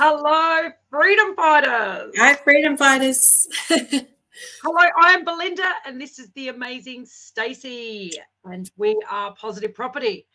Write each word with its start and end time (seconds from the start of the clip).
Hello, 0.00 0.70
freedom 0.90 1.34
fighters. 1.34 2.14
Hi, 2.16 2.34
freedom 2.34 2.76
fighters. 2.76 3.48
Hello, 3.68 4.88
I 5.02 5.12
am 5.12 5.24
Belinda, 5.24 5.68
and 5.84 6.00
this 6.00 6.20
is 6.20 6.30
the 6.36 6.50
amazing 6.50 7.04
Stacey, 7.04 8.12
and 8.44 8.70
we 8.76 8.96
are 9.10 9.34
Positive 9.34 9.74
Property. 9.74 10.28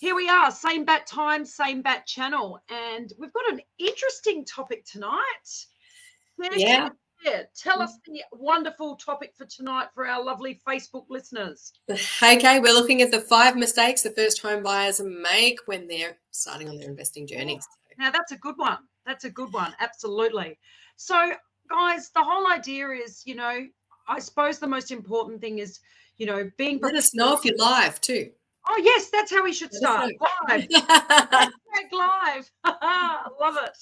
Here 0.00 0.14
we 0.14 0.28
are, 0.28 0.50
same 0.50 0.84
bat 0.84 1.06
time, 1.06 1.46
same 1.46 1.80
bat 1.80 2.06
channel, 2.06 2.60
and 2.68 3.10
we've 3.18 3.32
got 3.32 3.50
an 3.50 3.62
interesting 3.78 4.44
topic 4.44 4.84
tonight. 4.84 5.16
Yeah. 6.54 6.90
Yeah, 7.24 7.42
tell 7.56 7.80
us 7.80 7.98
the 8.06 8.22
wonderful 8.32 8.96
topic 8.96 9.32
for 9.34 9.46
tonight 9.46 9.88
for 9.94 10.06
our 10.06 10.22
lovely 10.22 10.60
Facebook 10.68 11.04
listeners. 11.08 11.72
Okay, 11.90 12.60
we're 12.60 12.74
looking 12.74 13.00
at 13.00 13.10
the 13.10 13.20
five 13.20 13.56
mistakes 13.56 14.02
the 14.02 14.10
first 14.10 14.42
home 14.42 14.62
buyers 14.62 15.00
make 15.00 15.58
when 15.64 15.88
they're 15.88 16.18
starting 16.32 16.68
on 16.68 16.76
their 16.76 16.88
investing 16.88 17.26
journey. 17.26 17.60
Now, 17.98 18.10
that's 18.10 18.32
a 18.32 18.36
good 18.38 18.56
one. 18.56 18.78
That's 19.06 19.24
a 19.24 19.30
good 19.30 19.52
one. 19.52 19.74
Absolutely. 19.80 20.58
So, 20.96 21.32
guys, 21.70 22.10
the 22.14 22.22
whole 22.22 22.50
idea 22.50 22.88
is, 22.90 23.22
you 23.24 23.34
know, 23.34 23.66
I 24.08 24.18
suppose 24.18 24.58
the 24.58 24.66
most 24.66 24.90
important 24.90 25.40
thing 25.40 25.58
is, 25.58 25.80
you 26.18 26.26
know, 26.26 26.50
being. 26.56 26.80
Let 26.82 26.94
us 26.94 27.14
know 27.14 27.34
if 27.34 27.44
you're 27.44 27.56
live 27.56 28.00
too. 28.00 28.30
Oh, 28.68 28.80
yes, 28.84 29.10
that's 29.10 29.30
how 29.30 29.42
we 29.42 29.52
should 29.52 29.72
start. 29.72 30.12
Live. 30.48 30.68
live. 31.92 32.50
Love 33.40 33.56
it. 33.62 33.78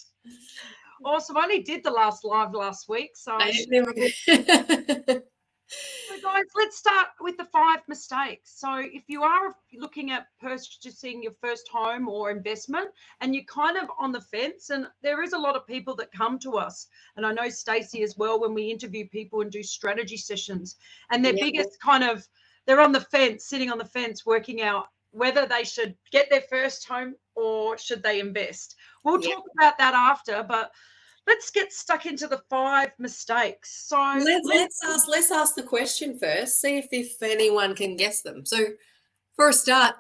Awesome. 1.04 1.37
I 1.37 1.42
only 1.42 1.62
did 1.62 1.84
the 1.84 1.90
last 1.90 2.24
live 2.24 2.54
last 2.54 2.88
week. 2.88 3.10
So, 3.14 3.38
so, 5.68 6.20
guys, 6.22 6.45
let's 6.56 6.78
start 6.78 7.08
with 7.20 7.36
the 7.36 7.45
five 7.45 7.80
mistakes. 7.88 8.54
So, 8.56 8.76
if 8.78 9.04
you 9.09 9.22
are 9.22 9.54
looking 9.74 10.10
at 10.10 10.26
purchasing 10.40 11.22
your 11.22 11.32
first 11.40 11.68
home 11.68 12.09
or 12.09 12.30
investment 12.30 12.88
and 13.20 13.34
you're 13.34 13.45
kind 13.45 13.76
of 13.76 13.88
on 13.98 14.12
the 14.12 14.20
fence, 14.20 14.70
and 14.70 14.86
there 15.02 15.23
is 15.23 15.32
a 15.32 15.38
lot 15.38 15.56
of 15.56 15.66
people 15.66 15.95
that 15.96 16.12
come 16.12 16.38
to 16.40 16.56
us, 16.56 16.86
and 17.16 17.26
I 17.26 17.32
know 17.32 17.48
Stacey 17.48 18.02
as 18.02 18.16
well 18.16 18.40
when 18.40 18.54
we 18.54 18.70
interview 18.70 19.06
people 19.09 19.43
and 19.43 19.51
do 19.51 19.62
strategy 19.62 20.16
sessions, 20.16 20.76
and 21.10 21.24
their 21.24 21.34
yeah. 21.34 21.45
biggest 21.45 21.80
kind 21.80 22.04
of 22.04 22.26
they're 22.66 22.80
on 22.80 22.93
the 22.93 23.00
fence, 23.00 23.46
sitting 23.46 23.71
on 23.71 23.78
the 23.78 23.84
fence, 23.84 24.26
working 24.26 24.60
out 24.60 24.88
whether 25.12 25.46
they 25.46 25.65
should 25.65 25.95
get 26.12 26.28
their 26.28 26.43
first 26.43 26.87
home 26.87 27.15
or 27.34 27.78
should 27.78 28.02
they 28.02 28.21
invest. 28.21 28.76
We'll 29.04 29.23
yeah. 29.23 29.34
talk 29.34 29.45
about 29.59 29.78
that 29.78 29.95
after, 29.95 30.43
but 30.43 30.71
let's 31.29 31.51
get 31.51 31.73
stuck 31.73 32.07
into 32.07 32.26
the 32.26 32.40
five 32.48 32.90
mistakes. 32.98 33.87
So 33.87 33.96
let's, 33.98 34.46
let's 34.46 34.80
ask 34.84 35.09
let's 35.09 35.30
ask 35.30 35.54
the 35.54 35.62
question 35.62 36.18
first. 36.18 36.60
See 36.60 36.79
if 36.79 36.88
if 36.90 37.23
anyone 37.23 37.76
can 37.76 37.96
guess 37.96 38.23
them. 38.23 38.45
So 38.45 38.59
for 39.37 39.51
a 39.51 39.52
start, 39.52 39.95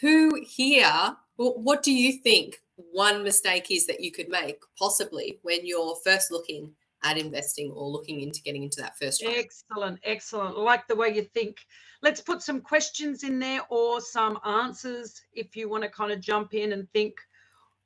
who 0.00 0.42
here? 0.44 1.16
What 1.36 1.82
do 1.82 1.92
you 1.92 2.12
think 2.18 2.58
one 2.76 3.24
mistake 3.24 3.70
is 3.70 3.86
that 3.86 4.00
you 4.00 4.12
could 4.12 4.28
make 4.28 4.58
possibly 4.78 5.38
when 5.42 5.66
you're 5.66 5.96
first 6.04 6.30
looking 6.30 6.72
at 7.02 7.18
investing 7.18 7.70
or 7.72 7.88
looking 7.88 8.20
into 8.20 8.40
getting 8.42 8.62
into 8.62 8.80
that 8.80 8.96
first 8.98 9.22
home? 9.22 9.34
Excellent, 9.36 9.98
excellent. 10.04 10.58
like 10.58 10.86
the 10.86 10.94
way 10.94 11.08
you 11.14 11.22
think. 11.22 11.56
Let's 12.02 12.20
put 12.20 12.42
some 12.42 12.60
questions 12.60 13.24
in 13.24 13.38
there 13.38 13.62
or 13.68 14.00
some 14.00 14.38
answers 14.44 15.20
if 15.32 15.56
you 15.56 15.68
want 15.68 15.82
to 15.82 15.88
kind 15.88 16.12
of 16.12 16.20
jump 16.20 16.54
in 16.54 16.72
and 16.72 16.88
think 16.92 17.14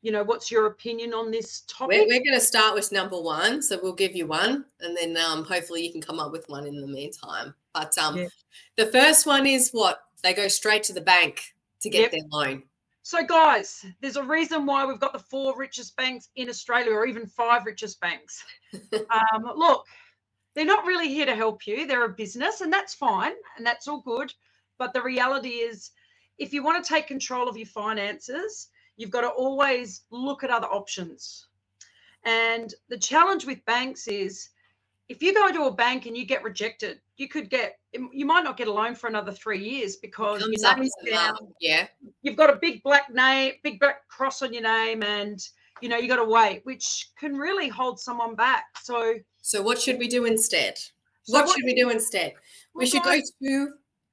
you 0.09 0.13
know, 0.13 0.25
what's 0.25 0.51
your 0.51 0.65
opinion 0.65 1.13
on 1.13 1.31
this 1.31 1.65
topic? 1.69 1.99
We're, 1.99 2.07
we're 2.07 2.25
going 2.25 2.33
to 2.33 2.41
start 2.41 2.75
with 2.75 2.91
number 2.93 3.21
one. 3.21 3.61
So 3.61 3.79
we'll 3.83 3.93
give 3.93 4.17
you 4.17 4.27
one 4.27 4.65
and 4.81 4.97
then 4.97 5.19
um, 5.19 5.45
hopefully 5.45 5.85
you 5.85 5.93
can 5.93 6.01
come 6.01 6.19
up 6.19 6.33
with 6.33 6.49
one 6.49 6.67
in 6.67 6.81
the 6.81 6.87
meantime. 6.87 7.55
But 7.75 7.99
um, 7.99 8.17
yeah. 8.17 8.29
the 8.77 8.87
first 8.87 9.27
one 9.27 9.47
is 9.47 9.69
what? 9.73 10.01
They 10.23 10.33
go 10.33 10.49
straight 10.49 10.83
to 10.85 10.95
the 10.95 11.03
bank 11.03 11.55
to 11.83 11.91
get 11.91 12.01
yep. 12.01 12.13
their 12.13 12.21
loan. 12.33 12.63
So, 13.03 13.23
guys, 13.23 13.85
there's 14.01 14.17
a 14.17 14.23
reason 14.23 14.65
why 14.65 14.87
we've 14.87 14.99
got 14.99 15.13
the 15.13 15.19
four 15.19 15.55
richest 15.59 15.95
banks 15.95 16.31
in 16.37 16.49
Australia 16.49 16.93
or 16.93 17.05
even 17.07 17.27
five 17.27 17.67
richest 17.67 18.01
banks. 18.01 18.43
um, 18.95 19.51
look, 19.57 19.85
they're 20.55 20.65
not 20.65 20.87
really 20.87 21.09
here 21.09 21.27
to 21.27 21.37
help 21.37 21.67
you. 21.67 21.87
They're 21.87 22.07
a 22.07 22.09
business 22.09 22.63
and 22.63 22.73
that's 22.73 22.95
fine 22.95 23.35
and 23.59 23.67
that's 23.67 23.87
all 23.87 24.01
good. 24.01 24.33
But 24.79 24.95
the 24.95 25.03
reality 25.03 25.51
is, 25.51 25.91
if 26.39 26.55
you 26.55 26.63
want 26.63 26.83
to 26.83 26.89
take 26.89 27.07
control 27.07 27.47
of 27.47 27.59
your 27.59 27.67
finances, 27.67 28.69
you've 28.99 29.11
got 29.11 29.23
to 29.23 29.29
always 29.29 30.03
look 30.11 30.45
at 30.45 30.51
other 30.51 30.67
options. 30.67 31.47
And 32.25 32.75
the 32.91 32.99
challenge 32.99 33.47
with 33.47 33.65
banks 33.65 34.07
is 34.09 34.51
if 35.09 35.23
you 35.23 35.33
go 35.33 35.51
to 35.51 35.63
a 35.63 35.73
bank 35.73 36.05
and 36.05 36.15
you 36.15 36.27
get 36.27 36.43
rejected, 36.43 37.01
you 37.17 37.29
could 37.29 37.49
get 37.49 37.79
you 38.13 38.27
might 38.27 38.45
not 38.45 38.59
get 38.59 38.69
a 38.69 38.73
loan 38.73 38.95
for 38.95 39.07
another 39.07 39.33
three 39.33 39.67
years 39.67 39.97
because 39.97 40.41
your 40.41 40.77
name's 40.77 40.93
down. 41.11 41.37
Yeah. 41.61 41.87
You've 42.21 42.37
got 42.37 42.51
a 42.51 42.57
big 42.57 42.83
black 42.83 43.09
name, 43.11 43.55
big 43.63 43.81
black 43.81 44.07
cross 44.09 44.43
on 44.43 44.53
your 44.53 44.65
name, 44.65 45.03
and 45.03 45.41
you 45.81 45.89
know 45.89 45.97
you 45.97 46.09
got 46.09 46.17
to 46.17 46.25
wait, 46.25 46.61
which 46.65 47.11
can 47.19 47.37
really 47.37 47.69
hold 47.69 47.99
someone 47.99 48.35
back. 48.35 48.67
So 48.83 49.15
So 49.41 49.63
what 49.63 49.81
should 49.81 49.99
we 49.99 50.09
do 50.09 50.27
instead? 50.27 50.77
So 51.23 51.33
what, 51.33 51.47
what, 51.47 51.57
should 51.57 51.65
we 51.65 51.75
do 51.75 51.89
instead? 51.89 52.35
We 52.75 52.85
should 52.85 53.03
go 53.03 53.19
to 53.43 53.69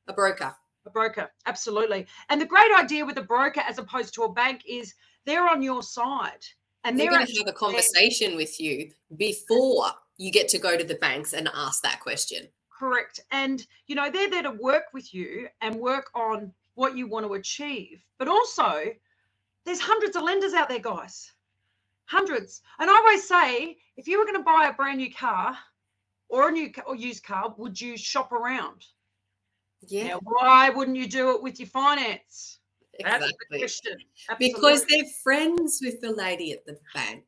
a 0.07 0.13
broker 0.13 0.56
a 0.85 0.90
broker 0.90 1.29
absolutely. 1.46 2.07
And 2.29 2.40
the 2.40 2.46
great 2.46 2.72
idea 2.78 3.06
with 3.06 3.18
a 3.18 3.23
broker 3.23 3.62
as 3.62 3.78
opposed 3.78 4.13
to 4.16 4.23
a 4.23 4.31
bank 4.31 4.63
is 4.68 4.94
they're 5.25 5.47
on 5.47 5.62
your 5.62 5.84
side 5.84 6.46
and 6.84 7.00
they're, 7.00 7.09
they're 7.09 7.19
going 7.19 7.28
to 7.28 7.40
have 7.40 7.47
a 7.47 7.53
conversation 7.53 8.29
there. 8.29 8.38
with 8.38 8.59
you 8.59 8.91
before 9.18 9.88
you 10.18 10.31
get 10.31 10.47
to 10.50 10.59
go 10.59 10.78
to 10.78 10.84
the 10.84 10.95
banks 10.95 11.34
and 11.34 11.50
ask 11.53 11.81
that 11.81 12.00
question. 12.00 12.47
Correct. 12.69 13.19
And 13.31 13.66
you 13.88 13.95
know 13.95 14.09
they're 14.09 14.29
there 14.29 14.44
to 14.44 14.51
work 14.51 14.85
with 14.94 15.13
you 15.13 15.47
and 15.62 15.75
work 15.75 16.09
on 16.13 16.51
what 16.75 16.95
you 16.95 17.07
want 17.07 17.25
to 17.25 17.34
achieve. 17.34 18.03
But 18.18 18.28
also 18.28 18.84
there's 19.66 19.79
hundreds 19.79 20.16
of 20.16 20.24
lenders 20.24 20.53
out 20.53 20.69
there 20.69 20.79
guys. 20.79 21.31
Hundreds. 22.06 22.62
And 22.79 22.90
i 22.90 22.94
always 22.94 23.28
say 23.28 23.78
if 23.97 24.07
you 24.07 24.19
were 24.19 24.25
going 24.25 24.38
to 24.38 24.44
buy 24.44 24.68
a 24.69 24.74
brand 24.74 24.97
new 24.97 25.12
car 25.12 25.57
or 26.29 26.50
a 26.50 26.51
new 26.51 26.72
or 26.85 26.95
used 26.95 27.24
car 27.24 27.53
would 27.57 27.79
you 27.79 27.97
shop 27.97 28.31
around 28.31 28.85
yeah. 29.88 30.07
Now, 30.07 30.19
why 30.23 30.69
wouldn't 30.69 30.97
you 30.97 31.07
do 31.07 31.31
it 31.31 31.41
with 31.41 31.59
your 31.59 31.69
finance? 31.69 32.59
Exactly. 33.00 33.28
That's 33.28 33.34
the 33.51 33.57
question. 33.59 33.97
Because 34.40 34.85
they're 34.85 35.03
friends 35.23 35.79
with 35.84 36.01
the 36.01 36.12
lady 36.12 36.51
at 36.53 36.66
the 36.66 36.78
bank. 36.94 37.23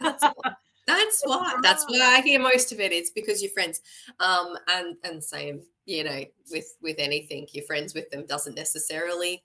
That's 0.00 0.24
why. 0.24 0.52
That's 0.86 1.22
why. 1.24 1.54
That's 1.62 1.84
why 1.88 2.16
I 2.18 2.20
hear 2.20 2.40
most 2.40 2.72
of 2.72 2.80
it. 2.80 2.92
It's 2.92 3.10
because 3.10 3.42
you're 3.42 3.52
friends. 3.52 3.80
Um, 4.20 4.56
and 4.68 4.96
and 5.04 5.22
same, 5.22 5.62
you 5.86 6.04
know, 6.04 6.24
with 6.50 6.76
with 6.82 6.96
anything, 6.98 7.46
you're 7.52 7.64
friends 7.64 7.94
with 7.94 8.10
them 8.10 8.26
doesn't 8.26 8.54
necessarily 8.54 9.42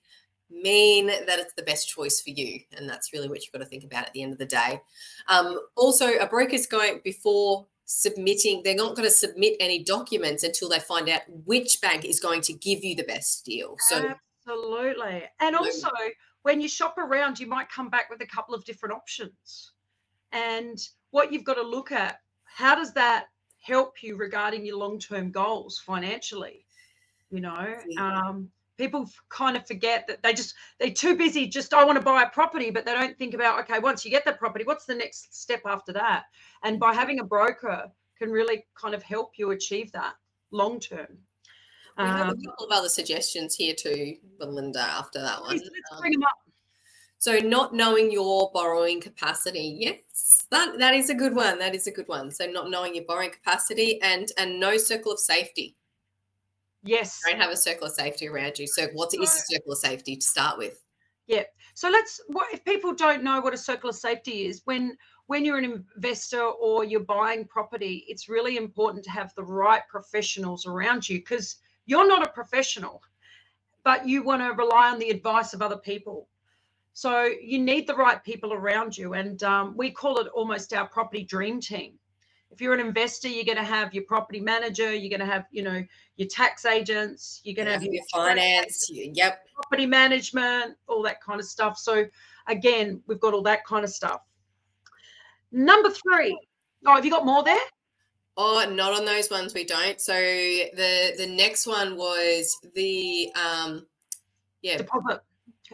mean 0.50 1.06
that 1.06 1.38
it's 1.38 1.54
the 1.54 1.62
best 1.62 1.88
choice 1.88 2.20
for 2.20 2.30
you. 2.30 2.60
And 2.76 2.88
that's 2.88 3.12
really 3.12 3.28
what 3.28 3.42
you've 3.42 3.52
got 3.52 3.60
to 3.60 3.64
think 3.64 3.84
about 3.84 4.06
at 4.06 4.12
the 4.12 4.22
end 4.22 4.32
of 4.32 4.38
the 4.38 4.46
day. 4.46 4.80
Um, 5.28 5.60
also, 5.76 6.08
a 6.18 6.26
broker's 6.26 6.66
going 6.66 7.00
before 7.04 7.66
submitting 7.90 8.62
they're 8.62 8.74
not 8.74 8.94
going 8.94 9.08
to 9.08 9.14
submit 9.14 9.56
any 9.58 9.82
documents 9.82 10.44
until 10.44 10.68
they 10.68 10.78
find 10.78 11.08
out 11.08 11.22
which 11.44 11.80
bank 11.80 12.04
is 12.04 12.20
going 12.20 12.40
to 12.40 12.52
give 12.52 12.84
you 12.84 12.94
the 12.94 13.02
best 13.04 13.44
deal 13.44 13.76
so 13.88 14.14
absolutely. 14.46 15.24
And 15.40 15.56
also 15.56 15.90
when 16.42 16.60
you 16.60 16.68
shop 16.68 16.96
around 16.98 17.38
you 17.38 17.46
might 17.46 17.68
come 17.68 17.90
back 17.90 18.08
with 18.08 18.20
a 18.22 18.26
couple 18.26 18.54
of 18.54 18.64
different 18.64 18.94
options. 18.94 19.72
And 20.32 20.78
what 21.10 21.32
you've 21.32 21.44
got 21.44 21.54
to 21.54 21.62
look 21.62 21.90
at 21.90 22.20
how 22.44 22.74
does 22.74 22.92
that 22.94 23.26
help 23.60 24.02
you 24.02 24.16
regarding 24.16 24.64
your 24.64 24.76
long-term 24.76 25.30
goals 25.32 25.82
financially 25.84 26.64
you 27.30 27.40
know? 27.40 27.74
Yeah. 27.88 28.20
um, 28.28 28.50
people 28.80 29.08
kind 29.28 29.56
of 29.56 29.66
forget 29.66 30.06
that 30.06 30.22
they 30.22 30.32
just 30.32 30.54
they're 30.78 30.90
too 30.90 31.16
busy 31.16 31.46
just 31.46 31.74
i 31.74 31.84
want 31.84 31.96
to 31.96 32.04
buy 32.04 32.22
a 32.22 32.30
property 32.30 32.70
but 32.70 32.84
they 32.84 32.92
don't 32.92 33.16
think 33.18 33.34
about 33.34 33.60
okay 33.60 33.78
once 33.78 34.04
you 34.04 34.10
get 34.10 34.24
the 34.24 34.32
property 34.32 34.64
what's 34.64 34.84
the 34.84 34.94
next 34.94 35.34
step 35.34 35.62
after 35.66 35.92
that? 35.92 36.26
And 36.62 36.78
by 36.78 36.94
having 36.94 37.18
a 37.18 37.24
broker 37.24 37.90
can 38.16 38.30
really 38.30 38.64
kind 38.74 38.94
of 38.94 39.02
help 39.02 39.32
you 39.36 39.50
achieve 39.50 39.90
that 39.92 40.14
long 40.52 40.78
term. 40.78 41.08
We 41.98 42.04
have 42.04 42.28
um, 42.28 42.38
a 42.38 42.46
couple 42.46 42.66
of 42.66 42.72
other 42.72 42.88
suggestions 42.88 43.56
here 43.56 43.74
too 43.74 44.16
belinda 44.38 44.80
after 44.80 45.20
that 45.20 45.40
one. 45.40 45.56
Let's 45.56 45.68
um, 45.92 45.98
bring 45.98 46.12
them 46.12 46.22
up. 46.22 46.38
So 47.18 47.38
not 47.38 47.74
knowing 47.74 48.10
your 48.10 48.50
borrowing 48.54 49.00
capacity 49.00 49.76
yes 49.80 50.46
that 50.50 50.78
that 50.78 50.94
is 50.94 51.10
a 51.10 51.14
good 51.14 51.34
one 51.34 51.58
that 51.58 51.74
is 51.74 51.86
a 51.86 51.90
good 51.90 52.08
one. 52.08 52.30
So 52.30 52.46
not 52.46 52.70
knowing 52.70 52.94
your 52.94 53.04
borrowing 53.04 53.32
capacity 53.32 54.00
and 54.02 54.30
and 54.38 54.60
no 54.60 54.76
circle 54.76 55.12
of 55.12 55.18
safety 55.18 55.76
Yes. 56.82 57.20
don't 57.26 57.40
have 57.40 57.50
a 57.50 57.56
circle 57.56 57.86
of 57.86 57.92
safety 57.92 58.28
around 58.28 58.58
you. 58.58 58.66
So 58.66 58.88
what 58.94 59.12
is 59.14 59.34
a 59.34 59.54
circle 59.54 59.72
of 59.72 59.78
safety 59.78 60.16
to 60.16 60.26
start 60.26 60.56
with? 60.56 60.82
Yeah. 61.26 61.44
So 61.74 61.88
let's 61.88 62.20
what 62.28 62.52
if 62.52 62.64
people 62.64 62.94
don't 62.94 63.22
know 63.22 63.40
what 63.40 63.54
a 63.54 63.58
circle 63.58 63.90
of 63.90 63.96
safety 63.96 64.46
is, 64.46 64.62
when 64.64 64.96
when 65.26 65.44
you're 65.44 65.58
an 65.58 65.84
investor 65.94 66.42
or 66.42 66.84
you're 66.84 67.00
buying 67.00 67.46
property, 67.46 68.04
it's 68.08 68.28
really 68.28 68.56
important 68.56 69.04
to 69.04 69.10
have 69.10 69.32
the 69.36 69.44
right 69.44 69.82
professionals 69.88 70.66
around 70.66 71.08
you 71.08 71.18
because 71.18 71.56
you're 71.86 72.08
not 72.08 72.26
a 72.26 72.32
professional, 72.32 73.00
but 73.84 74.08
you 74.08 74.24
want 74.24 74.42
to 74.42 74.50
rely 74.54 74.90
on 74.90 74.98
the 74.98 75.10
advice 75.10 75.54
of 75.54 75.62
other 75.62 75.76
people. 75.76 76.28
So 76.94 77.26
you 77.40 77.60
need 77.60 77.86
the 77.86 77.94
right 77.94 78.22
people 78.24 78.52
around 78.52 78.98
you. 78.98 79.14
And 79.14 79.40
um, 79.44 79.76
we 79.76 79.92
call 79.92 80.18
it 80.18 80.26
almost 80.34 80.74
our 80.74 80.88
property 80.88 81.22
dream 81.22 81.60
team 81.60 81.99
if 82.50 82.60
you're 82.60 82.74
an 82.74 82.80
investor, 82.80 83.28
you're 83.28 83.44
going 83.44 83.56
to 83.56 83.64
have 83.64 83.94
your 83.94 84.04
property 84.04 84.40
manager, 84.40 84.92
you're 84.92 85.10
going 85.10 85.26
to 85.26 85.32
have, 85.32 85.46
you 85.50 85.62
know, 85.62 85.84
your 86.16 86.28
tax 86.28 86.64
agents, 86.64 87.40
you're 87.44 87.54
going 87.54 87.66
to 87.66 87.72
have, 87.72 87.82
have 87.82 87.92
your 87.92 88.04
finance, 88.12 88.90
yep, 88.90 89.46
property 89.54 89.86
management, 89.86 90.76
all 90.88 91.02
that 91.02 91.22
kind 91.22 91.40
of 91.40 91.46
stuff. 91.46 91.78
So 91.78 92.06
again, 92.48 93.02
we've 93.06 93.20
got 93.20 93.34
all 93.34 93.42
that 93.42 93.64
kind 93.64 93.84
of 93.84 93.90
stuff. 93.90 94.20
Number 95.52 95.90
three. 95.90 96.38
Oh, 96.86 96.94
have 96.94 97.04
you 97.04 97.10
got 97.10 97.26
more 97.26 97.44
there? 97.44 97.58
Oh, 98.36 98.64
not 98.70 98.92
on 98.92 99.04
those 99.04 99.30
ones. 99.30 99.52
We 99.52 99.64
don't. 99.64 100.00
So 100.00 100.14
the 100.14 101.14
the 101.18 101.26
next 101.26 101.66
one 101.66 101.96
was 101.96 102.56
the 102.74 103.30
um, 103.34 103.86
yeah, 104.62 104.78
deposit. 104.78 105.20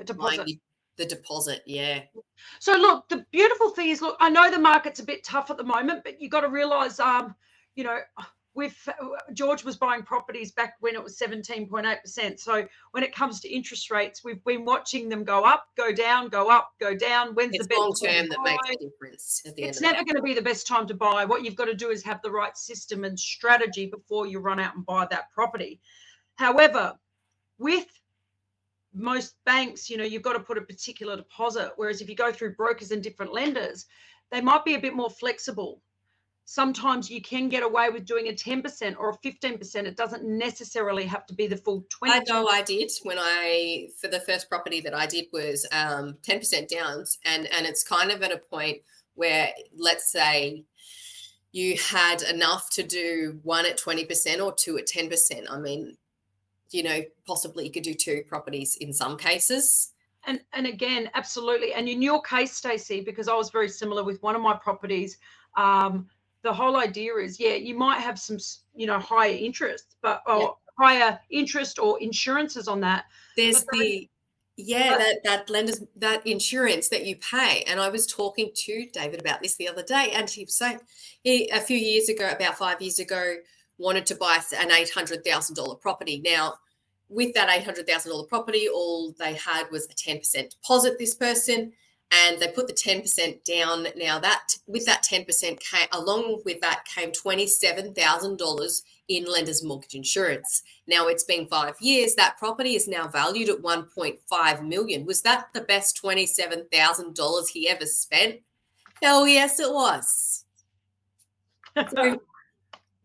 Deposit. 0.05 0.49
The 0.97 1.07
deposit, 1.07 1.63
yeah. 1.67 2.03
So 2.59 2.73
look, 2.73 3.09
the 3.09 3.27
beautiful 3.31 3.71
thing 3.71 3.91
is, 3.91 4.01
look, 4.01 4.17
I 4.21 4.31
know 4.31 4.51
the 4.51 4.59
market's 4.59 5.01
a 5.01 5.05
bit 5.05 5.25
tough 5.25 5.51
at 5.51 5.57
the 5.57 5.65
moment, 5.65 6.05
but 6.05 6.21
you 6.21 6.29
got 6.29 6.41
to 6.41 6.49
realize, 6.49 6.99
um, 6.99 7.35
you 7.75 7.85
know, 7.85 7.99
with 8.57 8.89
George 9.35 9.63
was 9.65 9.77
buying 9.77 10.03
properties 10.03 10.51
back 10.51 10.77
when 10.81 10.95
it 10.95 11.05
was 11.05 11.19
17.8%. 11.19 12.41
So 12.41 12.67
when 12.93 13.05
it 13.05 13.15
comes 13.15 13.39
to 13.41 13.55
interest 13.55 13.91
rates, 13.91 14.25
we've 14.25 14.43
been 14.45 14.65
watching 14.65 15.11
them 15.11 15.25
go 15.25 15.45
up, 15.45 15.67
go 15.77 15.93
down, 15.93 16.31
go 16.31 16.51
up, 16.51 16.71
go 16.81 16.97
down. 16.97 17.35
When's 17.35 17.55
it's 17.55 17.65
the 17.65 17.69
best 17.69 17.81
long 17.81 17.95
term 18.03 18.29
that 18.31 18.39
makes 18.43 18.71
a 18.71 18.89
difference? 18.89 19.43
it's 19.45 19.83
never 19.83 20.03
going 20.03 20.17
to 20.17 20.23
be 20.23 20.33
the 20.33 20.43
best 20.43 20.67
time 20.67 20.87
to 20.87 20.95
buy. 20.95 21.27
What 21.27 21.45
you've 21.45 21.55
got 21.55 21.67
to 21.67 21.75
do 21.75 21.91
is 21.91 22.03
have 22.05 22.23
the 22.23 22.31
right 22.31 22.57
system 22.57 23.05
and 23.05 23.21
strategy 23.21 23.87
before 23.87 24.27
you 24.27 24.41
run 24.41 24.59
out 24.59 24.75
and 24.75 24.87
buy 24.87 25.07
that 25.11 25.31
property. 25.33 25.79
However, 26.37 26.95
with 27.59 27.87
most 28.97 29.37
banks, 29.45 29.89
you 29.89 29.97
know, 29.97 30.05
you've 30.05 30.23
got 30.23 30.33
to 30.33 30.41
put 30.41 30.59
a 30.59 30.63
particular 30.63 31.17
deposit. 31.17 31.73
Whereas 31.77 32.01
if 32.01 32.09
you 32.09 32.17
go 32.17 32.33
through 32.33 32.55
brokers 32.55 32.91
and 32.91 33.03
different 33.03 33.33
lenders, 33.33 33.87
they 34.31 34.41
might 34.41 34.65
be 34.65 34.75
a 34.75 34.81
bit 34.81 34.95
more 34.95 35.11
flexible 35.11 35.81
sometimes 36.47 37.11
you 37.11 37.21
can 37.21 37.49
get 37.49 37.65
away 37.65 37.91
with 37.91 38.07
doing 38.07 38.29
a 38.29 38.33
10% 38.33 38.97
or 38.99 39.11
a 39.11 39.19
15%. 39.19 39.77
It 39.85 39.97
doesn't 39.97 40.25
necessarily 40.25 41.05
have 41.05 41.27
to 41.27 41.35
be 41.35 41.49
the 41.49 41.57
full 41.57 41.85
20 41.91 42.15
I 42.15 42.23
know 42.29 42.49
I 42.49 42.63
did 42.63 42.91
when 43.03 43.19
I, 43.19 43.89
for 44.01 44.09
the 44.09 44.21
first 44.21 44.49
property 44.49 44.81
that 44.81 44.95
I 44.95 45.07
did 45.07 45.27
was 45.33 45.67
um, 45.73 46.17
10% 46.23 46.69
downs. 46.69 47.19
And, 47.25 47.49
and 47.53 47.67
it's 47.67 47.83
kind 47.83 48.13
of 48.13 48.23
at 48.23 48.33
a 48.33 48.39
point 48.39 48.79
where, 49.15 49.51
let's 49.77 50.11
say, 50.11 50.65
you 51.51 51.77
had 51.79 52.23
enough 52.23 52.71
to 52.71 52.85
do 52.85 53.41
one 53.43 53.67
at 53.67 53.79
20% 53.79 54.45
or 54.45 54.55
two 54.55 54.79
at 54.79 54.87
10%. 54.87 55.47
I 55.51 55.59
mean, 55.59 55.97
you 56.71 56.83
know, 56.83 57.03
possibly 57.27 57.65
you 57.65 57.71
could 57.71 57.83
do 57.83 57.95
two 57.95 58.23
properties 58.29 58.77
in 58.81 58.93
some 58.93 59.17
cases. 59.17 59.93
And, 60.27 60.41
and 60.53 60.67
again, 60.67 61.09
absolutely. 61.15 61.73
And 61.73 61.89
in 61.89 62.03
your 62.03 62.21
case, 62.23 62.53
Stacey, 62.53 63.01
because 63.01 63.29
I 63.29 63.35
was 63.35 63.51
very 63.51 63.69
similar 63.69 64.03
with 64.03 64.21
one 64.23 64.35
of 64.35 64.43
my 64.43 64.55
properties, 64.55 65.19
um, 65.57 66.09
the 66.47 66.53
whole 66.53 66.77
idea 66.77 67.15
is 67.17 67.41
yeah 67.41 67.55
you 67.55 67.77
might 67.77 67.99
have 67.99 68.19
some 68.19 68.39
you 68.75 68.87
know 68.87 68.99
higher 68.99 69.35
interest 69.35 69.97
but 70.01 70.23
or 70.27 70.41
yeah. 70.41 70.49
higher 70.79 71.21
interest 71.29 71.79
or 71.79 72.01
insurances 72.01 72.69
on 72.69 72.81
that 72.81 73.05
there's 73.37 73.65
the 73.73 74.09
yeah 74.57 74.91
but, 74.91 74.99
that 74.99 75.17
that 75.25 75.51
lenders 75.51 75.83
that 75.97 76.25
insurance 76.25 76.89
that 76.89 77.05
you 77.05 77.17
pay 77.17 77.65
and 77.67 77.81
i 77.81 77.89
was 77.89 78.07
talking 78.07 78.51
to 78.55 78.87
david 78.93 79.21
about 79.21 79.43
this 79.43 79.57
the 79.57 79.69
other 79.69 79.83
day 79.83 80.13
and 80.15 80.31
he 80.31 80.45
was 80.45 80.57
saying 80.57 80.79
he 81.25 81.49
a 81.51 81.61
few 81.61 81.77
years 81.77 82.09
ago 82.09 82.31
about 82.31 82.57
five 82.57 82.81
years 82.81 83.01
ago 83.01 83.35
wanted 83.79 84.07
to 84.07 84.15
buy 84.15 84.41
an 84.59 84.71
$800000 84.71 85.81
property 85.81 86.23
now 86.25 86.55
with 87.09 87.35
that 87.35 87.49
$800000 87.49 88.29
property 88.29 88.69
all 88.69 89.13
they 89.19 89.35
had 89.35 89.71
was 89.71 89.87
a 89.87 89.95
10% 89.95 90.51
deposit 90.51 90.99
this 90.99 91.15
person 91.15 91.73
and 92.13 92.39
they 92.39 92.49
put 92.49 92.69
the 92.69 92.73
10% 92.73 93.45
down. 93.45 93.87
Now 93.97 94.19
that 94.21 94.57
with 94.67 94.87
that 94.87 95.05
10% 95.05 95.61
came 95.61 95.89
along 95.93 96.43
with 96.45 96.61
that 96.61 96.85
came 96.85 97.11
$27,000 97.11 98.83
in 99.09 99.25
lender's 99.25 99.65
mortgage 99.65 99.95
insurance. 99.95 100.63
Now 100.87 101.09
it's 101.09 101.25
been 101.25 101.47
5 101.47 101.77
years 101.81 102.15
that 102.15 102.39
property 102.39 102.75
is 102.77 102.89
now 102.89 103.09
valued 103.09 103.49
at 103.49 103.63
1.5 103.63 104.67
million. 104.67 105.05
Was 105.05 105.23
that 105.23 105.49
the 105.53 105.63
best 105.63 106.01
$27,000 106.03 107.49
he 107.49 107.69
ever 107.69 107.87
spent? 107.87 108.41
Hell 109.03 109.27
yes 109.27 109.61
it 109.61 109.73
was. 109.73 110.45
So 111.91 112.23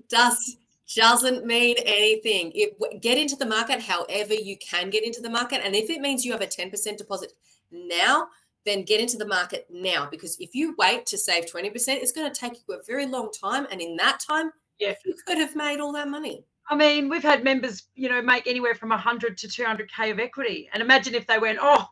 does 0.07 0.57
doesn't 0.95 1.45
mean 1.45 1.75
anything. 1.85 2.51
It, 2.55 3.01
get 3.01 3.17
into 3.17 3.35
the 3.35 3.45
market 3.45 3.81
however 3.81 4.33
you 4.33 4.57
can 4.57 4.89
get 4.89 5.03
into 5.03 5.21
the 5.21 5.29
market 5.29 5.61
and 5.63 5.75
if 5.75 5.89
it 5.89 6.01
means 6.01 6.25
you 6.25 6.31
have 6.31 6.41
a 6.41 6.47
10% 6.47 6.97
deposit 6.97 7.33
now 7.71 8.27
then 8.65 8.83
get 8.83 8.99
into 8.99 9.17
the 9.17 9.27
market 9.27 9.65
now 9.69 10.07
because 10.09 10.37
if 10.39 10.53
you 10.53 10.75
wait 10.77 11.05
to 11.07 11.17
save 11.17 11.45
20%, 11.45 11.73
it's 11.87 12.11
going 12.11 12.31
to 12.31 12.39
take 12.39 12.53
you 12.67 12.75
a 12.75 12.83
very 12.85 13.07
long 13.07 13.31
time. 13.31 13.65
And 13.71 13.81
in 13.81 13.95
that 13.97 14.19
time, 14.19 14.51
yeah, 14.79 14.93
you 15.05 15.15
could 15.25 15.37
have 15.37 15.55
made 15.55 15.79
all 15.79 15.91
that 15.93 16.07
money. 16.07 16.45
I 16.69 16.75
mean, 16.75 17.09
we've 17.09 17.23
had 17.23 17.43
members, 17.43 17.83
you 17.95 18.07
know, 18.07 18.21
make 18.21 18.47
anywhere 18.47 18.75
from 18.75 18.89
100 18.89 19.37
to 19.39 19.47
200K 19.47 20.11
of 20.11 20.19
equity. 20.19 20.69
And 20.73 20.81
imagine 20.81 21.15
if 21.15 21.27
they 21.27 21.39
went, 21.39 21.59
oh, 21.61 21.85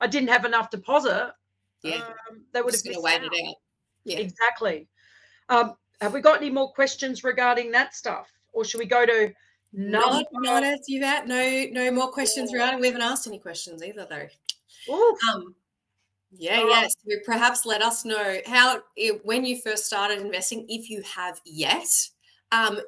I 0.00 0.06
didn't 0.06 0.28
have 0.28 0.44
enough 0.44 0.70
deposit. 0.70 1.32
Yeah. 1.82 1.96
Um, 1.96 2.44
they 2.52 2.60
would 2.60 2.74
have 2.74 2.84
been 2.84 3.02
waited 3.02 3.32
out. 3.46 3.54
Yeah. 4.04 4.18
Exactly. 4.18 4.88
Um, 5.48 5.74
have 6.00 6.12
we 6.12 6.20
got 6.20 6.38
any 6.38 6.50
more 6.50 6.72
questions 6.72 7.24
regarding 7.24 7.70
that 7.72 7.94
stuff? 7.94 8.30
Or 8.52 8.64
should 8.64 8.80
we 8.80 8.86
go 8.86 9.06
to 9.06 9.32
not, 9.72 10.26
not 10.32 10.64
as 10.64 10.80
you 10.88 11.00
that. 11.00 11.28
No, 11.28 11.66
no 11.70 11.90
more 11.92 12.10
questions 12.10 12.52
around. 12.52 12.80
We 12.80 12.88
haven't 12.88 13.02
asked 13.02 13.26
any 13.26 13.38
questions 13.38 13.82
either, 13.82 14.06
though. 14.08 14.26
Um, 15.32 15.54
yeah, 16.32 16.60
yes. 16.60 16.94
perhaps 17.24 17.66
let 17.66 17.82
us 17.82 18.04
know 18.04 18.38
how 18.46 18.82
when 19.24 19.44
you 19.44 19.60
first 19.60 19.86
started 19.86 20.20
investing, 20.20 20.66
if 20.68 20.90
you 20.90 21.02
have 21.02 21.40
yet. 21.44 21.88
Um, 22.52 22.80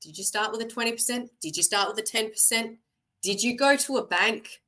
did 0.00 0.18
you 0.18 0.24
start 0.24 0.52
with 0.52 0.60
a 0.60 0.64
20%? 0.64 1.28
Did 1.40 1.56
you 1.56 1.62
start 1.62 1.88
with 1.88 1.98
a 1.98 2.02
10%? 2.02 2.76
Did 3.22 3.42
you 3.42 3.56
go 3.56 3.76
to 3.76 3.96
a 3.98 4.06
bank? 4.06 4.60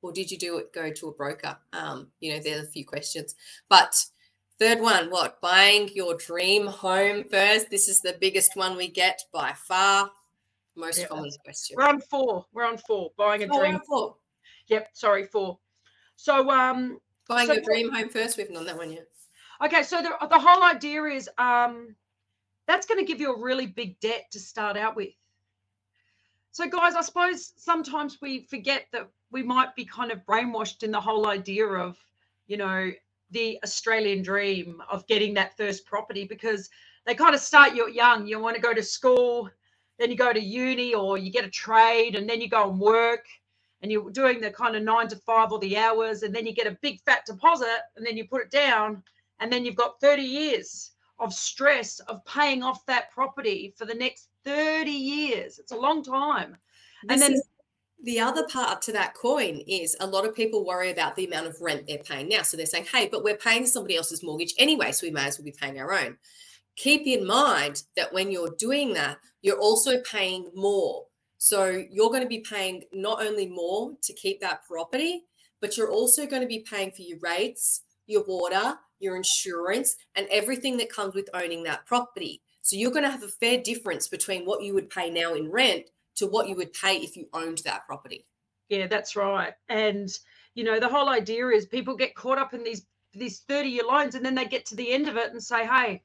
Or 0.00 0.10
did 0.12 0.30
you 0.30 0.38
do 0.38 0.58
it 0.58 0.72
go 0.72 0.90
to 0.90 1.08
a 1.08 1.12
broker? 1.12 1.56
Um, 1.72 2.08
you 2.20 2.32
know, 2.32 2.40
there's 2.40 2.66
a 2.66 2.70
few 2.70 2.84
questions. 2.84 3.34
But 3.68 3.94
third 4.62 4.80
one, 4.80 5.10
what? 5.10 5.40
Buying 5.40 5.90
your 5.92 6.14
dream 6.14 6.66
home 6.66 7.24
first. 7.28 7.68
This 7.68 7.88
is 7.88 8.00
the 8.00 8.16
biggest 8.20 8.54
one 8.54 8.76
we 8.76 8.88
get 8.88 9.20
by 9.32 9.52
far. 9.54 10.08
Most 10.76 11.00
yeah. 11.00 11.06
common 11.06 11.30
question. 11.44 11.74
We're 11.76 11.88
on 11.88 12.00
four. 12.00 12.46
We're 12.52 12.66
on 12.66 12.78
four. 12.78 13.10
Buying 13.16 13.42
a 13.42 13.48
oh, 13.50 13.58
dream. 13.58 13.80
Four. 13.80 14.16
Yep, 14.68 14.90
sorry, 14.92 15.24
four. 15.24 15.58
So 16.14 16.48
um 16.48 17.00
buying 17.28 17.48
so, 17.48 17.54
your 17.54 17.62
dream 17.62 17.92
home 17.92 18.08
first. 18.08 18.38
We've 18.38 18.50
not 18.50 18.66
that 18.66 18.76
one 18.76 18.92
yet. 18.92 19.08
Okay, 19.64 19.82
so 19.82 20.00
the 20.00 20.12
the 20.28 20.38
whole 20.38 20.62
idea 20.62 21.02
is 21.06 21.28
um 21.38 21.96
that's 22.68 22.86
going 22.86 23.04
to 23.04 23.04
give 23.04 23.20
you 23.20 23.34
a 23.34 23.42
really 23.42 23.66
big 23.66 23.98
debt 23.98 24.30
to 24.30 24.38
start 24.38 24.76
out 24.76 24.94
with. 24.94 25.10
So 26.52 26.68
guys, 26.68 26.94
I 26.94 27.00
suppose 27.00 27.52
sometimes 27.56 28.18
we 28.22 28.44
forget 28.44 28.86
that 28.92 29.08
we 29.32 29.42
might 29.42 29.74
be 29.74 29.84
kind 29.84 30.12
of 30.12 30.20
brainwashed 30.20 30.84
in 30.84 30.92
the 30.92 31.00
whole 31.00 31.26
idea 31.26 31.66
of, 31.66 31.96
you 32.46 32.56
know, 32.56 32.92
the 33.32 33.58
Australian 33.64 34.22
dream 34.22 34.80
of 34.90 35.06
getting 35.06 35.34
that 35.34 35.56
first 35.56 35.84
property 35.86 36.24
because 36.24 36.70
they 37.04 37.14
kind 37.14 37.34
of 37.34 37.40
start 37.40 37.74
you 37.74 37.88
young. 37.88 38.26
You 38.26 38.38
want 38.38 38.56
to 38.56 38.62
go 38.62 38.72
to 38.72 38.82
school, 38.82 39.50
then 39.98 40.10
you 40.10 40.16
go 40.16 40.32
to 40.32 40.40
uni 40.40 40.94
or 40.94 41.18
you 41.18 41.30
get 41.30 41.44
a 41.44 41.50
trade 41.50 42.14
and 42.14 42.28
then 42.28 42.40
you 42.40 42.48
go 42.48 42.70
and 42.70 42.78
work 42.78 43.26
and 43.82 43.90
you're 43.90 44.10
doing 44.10 44.40
the 44.40 44.50
kind 44.50 44.76
of 44.76 44.82
nine 44.82 45.08
to 45.08 45.16
five 45.16 45.50
or 45.50 45.58
the 45.58 45.76
hours, 45.76 46.22
and 46.22 46.34
then 46.34 46.46
you 46.46 46.54
get 46.54 46.68
a 46.68 46.78
big 46.82 47.00
fat 47.00 47.26
deposit, 47.26 47.80
and 47.96 48.06
then 48.06 48.16
you 48.16 48.26
put 48.26 48.42
it 48.42 48.50
down, 48.50 49.02
and 49.40 49.52
then 49.52 49.64
you've 49.64 49.74
got 49.74 50.00
30 50.00 50.22
years 50.22 50.92
of 51.18 51.34
stress 51.34 51.98
of 52.00 52.24
paying 52.24 52.62
off 52.62 52.86
that 52.86 53.10
property 53.10 53.74
for 53.76 53.84
the 53.84 53.94
next 53.94 54.28
30 54.44 54.90
years. 54.90 55.58
It's 55.58 55.72
a 55.72 55.76
long 55.76 56.02
time. 56.02 56.56
This 57.04 57.22
and 57.22 57.34
then 57.34 57.42
the 58.02 58.20
other 58.20 58.46
part 58.48 58.82
to 58.82 58.92
that 58.92 59.14
coin 59.14 59.62
is 59.66 59.96
a 60.00 60.06
lot 60.06 60.26
of 60.26 60.34
people 60.34 60.66
worry 60.66 60.90
about 60.90 61.16
the 61.16 61.26
amount 61.26 61.46
of 61.46 61.60
rent 61.60 61.86
they're 61.86 61.98
paying 61.98 62.28
now. 62.28 62.42
So 62.42 62.56
they're 62.56 62.66
saying, 62.66 62.86
hey, 62.92 63.08
but 63.10 63.24
we're 63.24 63.36
paying 63.36 63.66
somebody 63.66 63.96
else's 63.96 64.22
mortgage 64.22 64.54
anyway, 64.58 64.92
so 64.92 65.06
we 65.06 65.12
may 65.12 65.26
as 65.26 65.38
well 65.38 65.44
be 65.44 65.52
paying 65.52 65.80
our 65.80 65.92
own. 65.92 66.16
Keep 66.76 67.06
in 67.06 67.26
mind 67.26 67.82
that 67.96 68.12
when 68.12 68.30
you're 68.30 68.54
doing 68.58 68.94
that, 68.94 69.18
you're 69.42 69.58
also 69.58 70.00
paying 70.00 70.50
more 70.54 71.04
so 71.42 71.84
you're 71.90 72.10
going 72.10 72.22
to 72.22 72.28
be 72.28 72.38
paying 72.38 72.84
not 72.92 73.20
only 73.20 73.48
more 73.48 73.94
to 74.02 74.12
keep 74.12 74.40
that 74.40 74.64
property, 74.64 75.24
but 75.60 75.76
you're 75.76 75.90
also 75.90 76.24
going 76.24 76.40
to 76.40 76.46
be 76.46 76.60
paying 76.60 76.92
for 76.92 77.02
your 77.02 77.18
rates, 77.18 77.82
your 78.06 78.22
water, 78.28 78.78
your 79.00 79.16
insurance, 79.16 79.96
and 80.14 80.28
everything 80.30 80.76
that 80.76 80.92
comes 80.92 81.16
with 81.16 81.28
owning 81.34 81.64
that 81.64 81.84
property. 81.84 82.42
So 82.62 82.76
you're 82.76 82.92
going 82.92 83.02
to 83.02 83.10
have 83.10 83.24
a 83.24 83.28
fair 83.28 83.58
difference 83.60 84.06
between 84.06 84.44
what 84.44 84.62
you 84.62 84.72
would 84.74 84.88
pay 84.88 85.10
now 85.10 85.34
in 85.34 85.50
rent 85.50 85.86
to 86.16 86.26
what 86.26 86.48
you 86.48 86.56
would 86.56 86.72
pay 86.72 86.96
if 86.96 87.16
you 87.16 87.28
owned 87.32 87.58
that 87.64 87.86
property. 87.86 88.26
Yeah, 88.68 88.86
that's 88.86 89.16
right. 89.16 89.54
And 89.68 90.08
you 90.54 90.64
know, 90.64 90.78
the 90.78 90.88
whole 90.88 91.08
idea 91.08 91.48
is 91.48 91.66
people 91.66 91.96
get 91.96 92.14
caught 92.14 92.38
up 92.38 92.54
in 92.54 92.62
these 92.62 92.86
these 93.14 93.40
30 93.40 93.68
year 93.68 93.84
loans 93.84 94.14
and 94.14 94.24
then 94.24 94.34
they 94.34 94.46
get 94.46 94.64
to 94.66 94.74
the 94.74 94.90
end 94.90 95.08
of 95.08 95.16
it 95.16 95.32
and 95.32 95.42
say, 95.42 95.66
hey, 95.66 96.02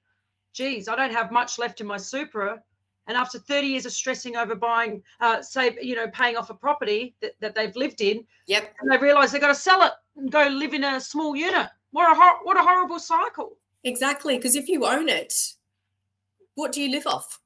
geez, 0.53 0.87
I 0.87 0.95
don't 0.95 1.13
have 1.13 1.31
much 1.31 1.57
left 1.57 1.79
in 1.81 1.87
my 1.87 1.97
super. 1.97 2.61
And 3.07 3.15
after 3.15 3.39
30 3.39 3.67
years 3.67 3.85
of 3.85 3.93
stressing 3.93 4.35
over 4.35 4.55
buying, 4.55 5.01
uh, 5.21 5.41
say, 5.41 5.77
you 5.81 5.95
know, 5.95 6.09
paying 6.09 6.35
off 6.35 6.49
a 6.49 6.53
property 6.53 7.15
that, 7.21 7.33
that 7.39 7.55
they've 7.55 7.75
lived 7.75 8.01
in, 8.01 8.25
yep, 8.47 8.73
and 8.81 8.91
they 8.91 8.97
realise 8.97 9.31
they've 9.31 9.39
got 9.39 9.47
to 9.47 9.55
sell 9.55 9.81
it 9.83 9.93
and 10.17 10.29
go 10.29 10.45
live 10.47 10.73
in 10.73 10.83
a 10.83 10.99
small 10.99 11.33
unit. 11.33 11.69
What 11.91 12.11
a 12.11 12.15
hor- 12.15 12.43
what 12.43 12.57
a 12.57 12.63
horrible 12.63 12.99
cycle. 12.99 13.55
Exactly, 13.85 14.35
because 14.35 14.57
if 14.57 14.67
you 14.67 14.85
own 14.85 15.07
it, 15.07 15.33
what 16.55 16.73
do 16.73 16.81
you 16.81 16.91
live 16.91 17.07
off? 17.07 17.39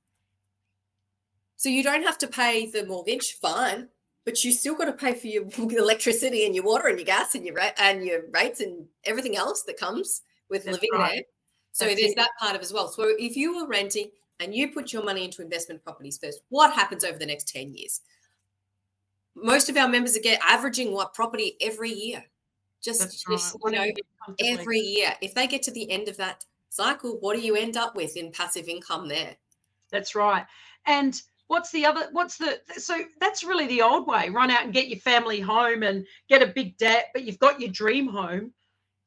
So 1.61 1.69
you 1.69 1.83
don't 1.83 2.01
have 2.01 2.17
to 2.17 2.27
pay 2.27 2.71
the 2.71 2.87
mortgage, 2.87 3.33
fine, 3.33 3.87
but 4.25 4.43
you 4.43 4.51
still 4.51 4.73
got 4.73 4.85
to 4.85 4.93
pay 4.93 5.13
for 5.13 5.27
your 5.27 5.45
electricity 5.77 6.47
and 6.47 6.55
your 6.55 6.63
water 6.63 6.87
and 6.87 6.97
your 6.97 7.05
gas 7.05 7.35
and 7.35 7.45
your 7.45 7.55
and 7.77 8.03
your 8.03 8.21
rates 8.33 8.61
and 8.61 8.87
everything 9.03 9.37
else 9.37 9.61
that 9.67 9.77
comes 9.77 10.23
with 10.49 10.63
That's 10.63 10.77
living 10.77 10.89
right. 10.91 11.11
there. 11.11 11.23
So 11.71 11.85
That's 11.85 11.99
there's 11.99 12.11
it. 12.13 12.17
that 12.17 12.31
part 12.39 12.55
of 12.55 12.63
as 12.63 12.73
well. 12.73 12.87
So 12.87 13.13
if 13.19 13.35
you 13.35 13.55
were 13.55 13.67
renting 13.67 14.09
and 14.39 14.55
you 14.55 14.69
put 14.69 14.91
your 14.91 15.03
money 15.03 15.23
into 15.23 15.43
investment 15.43 15.83
properties 15.83 16.17
first, 16.17 16.41
what 16.49 16.73
happens 16.73 17.03
over 17.03 17.19
the 17.19 17.27
next 17.27 17.47
10 17.49 17.75
years? 17.75 18.01
Most 19.35 19.69
of 19.69 19.77
our 19.77 19.87
members 19.87 20.17
are 20.17 20.21
get 20.21 20.41
averaging 20.43 20.91
what 20.91 21.13
property 21.13 21.57
every 21.61 21.91
year. 21.91 22.23
Just, 22.81 23.23
just 23.29 23.55
you 23.63 23.71
know, 23.71 23.85
every 24.43 24.79
year. 24.79 25.13
If 25.21 25.35
they 25.35 25.45
get 25.45 25.61
to 25.61 25.71
the 25.71 25.91
end 25.91 26.09
of 26.09 26.17
that 26.17 26.43
cycle, 26.69 27.19
what 27.19 27.35
do 27.35 27.43
you 27.43 27.55
end 27.55 27.77
up 27.77 27.95
with 27.95 28.17
in 28.17 28.31
passive 28.31 28.67
income 28.67 29.07
there? 29.07 29.35
That's 29.91 30.15
right. 30.15 30.47
And 30.87 31.21
what's 31.51 31.69
the 31.71 31.85
other 31.85 32.07
what's 32.13 32.37
the 32.37 32.61
so 32.77 33.03
that's 33.19 33.43
really 33.43 33.67
the 33.67 33.81
old 33.81 34.07
way 34.07 34.29
run 34.29 34.49
out 34.49 34.63
and 34.63 34.73
get 34.73 34.87
your 34.87 34.99
family 34.99 35.41
home 35.41 35.83
and 35.83 36.07
get 36.29 36.41
a 36.41 36.47
big 36.47 36.77
debt 36.77 37.09
but 37.13 37.25
you've 37.25 37.39
got 37.39 37.59
your 37.59 37.69
dream 37.69 38.07
home. 38.07 38.53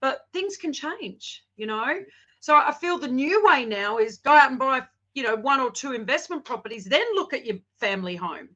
But 0.02 0.26
things 0.34 0.58
can 0.58 0.70
change 0.70 1.42
you 1.56 1.66
know? 1.66 2.00
So 2.40 2.54
i 2.54 2.70
feel 2.70 2.98
the 2.98 3.08
new 3.08 3.42
way 3.46 3.64
now 3.64 3.96
is 3.96 4.18
go 4.18 4.32
out 4.32 4.50
and 4.50 4.58
buy 4.58 4.82
you 5.14 5.22
know 5.22 5.36
one 5.36 5.58
or 5.58 5.70
two 5.70 5.92
investment 5.92 6.44
properties 6.44 6.84
then 6.84 7.06
look 7.14 7.32
at 7.32 7.46
your 7.46 7.56
family 7.80 8.14
home. 8.14 8.50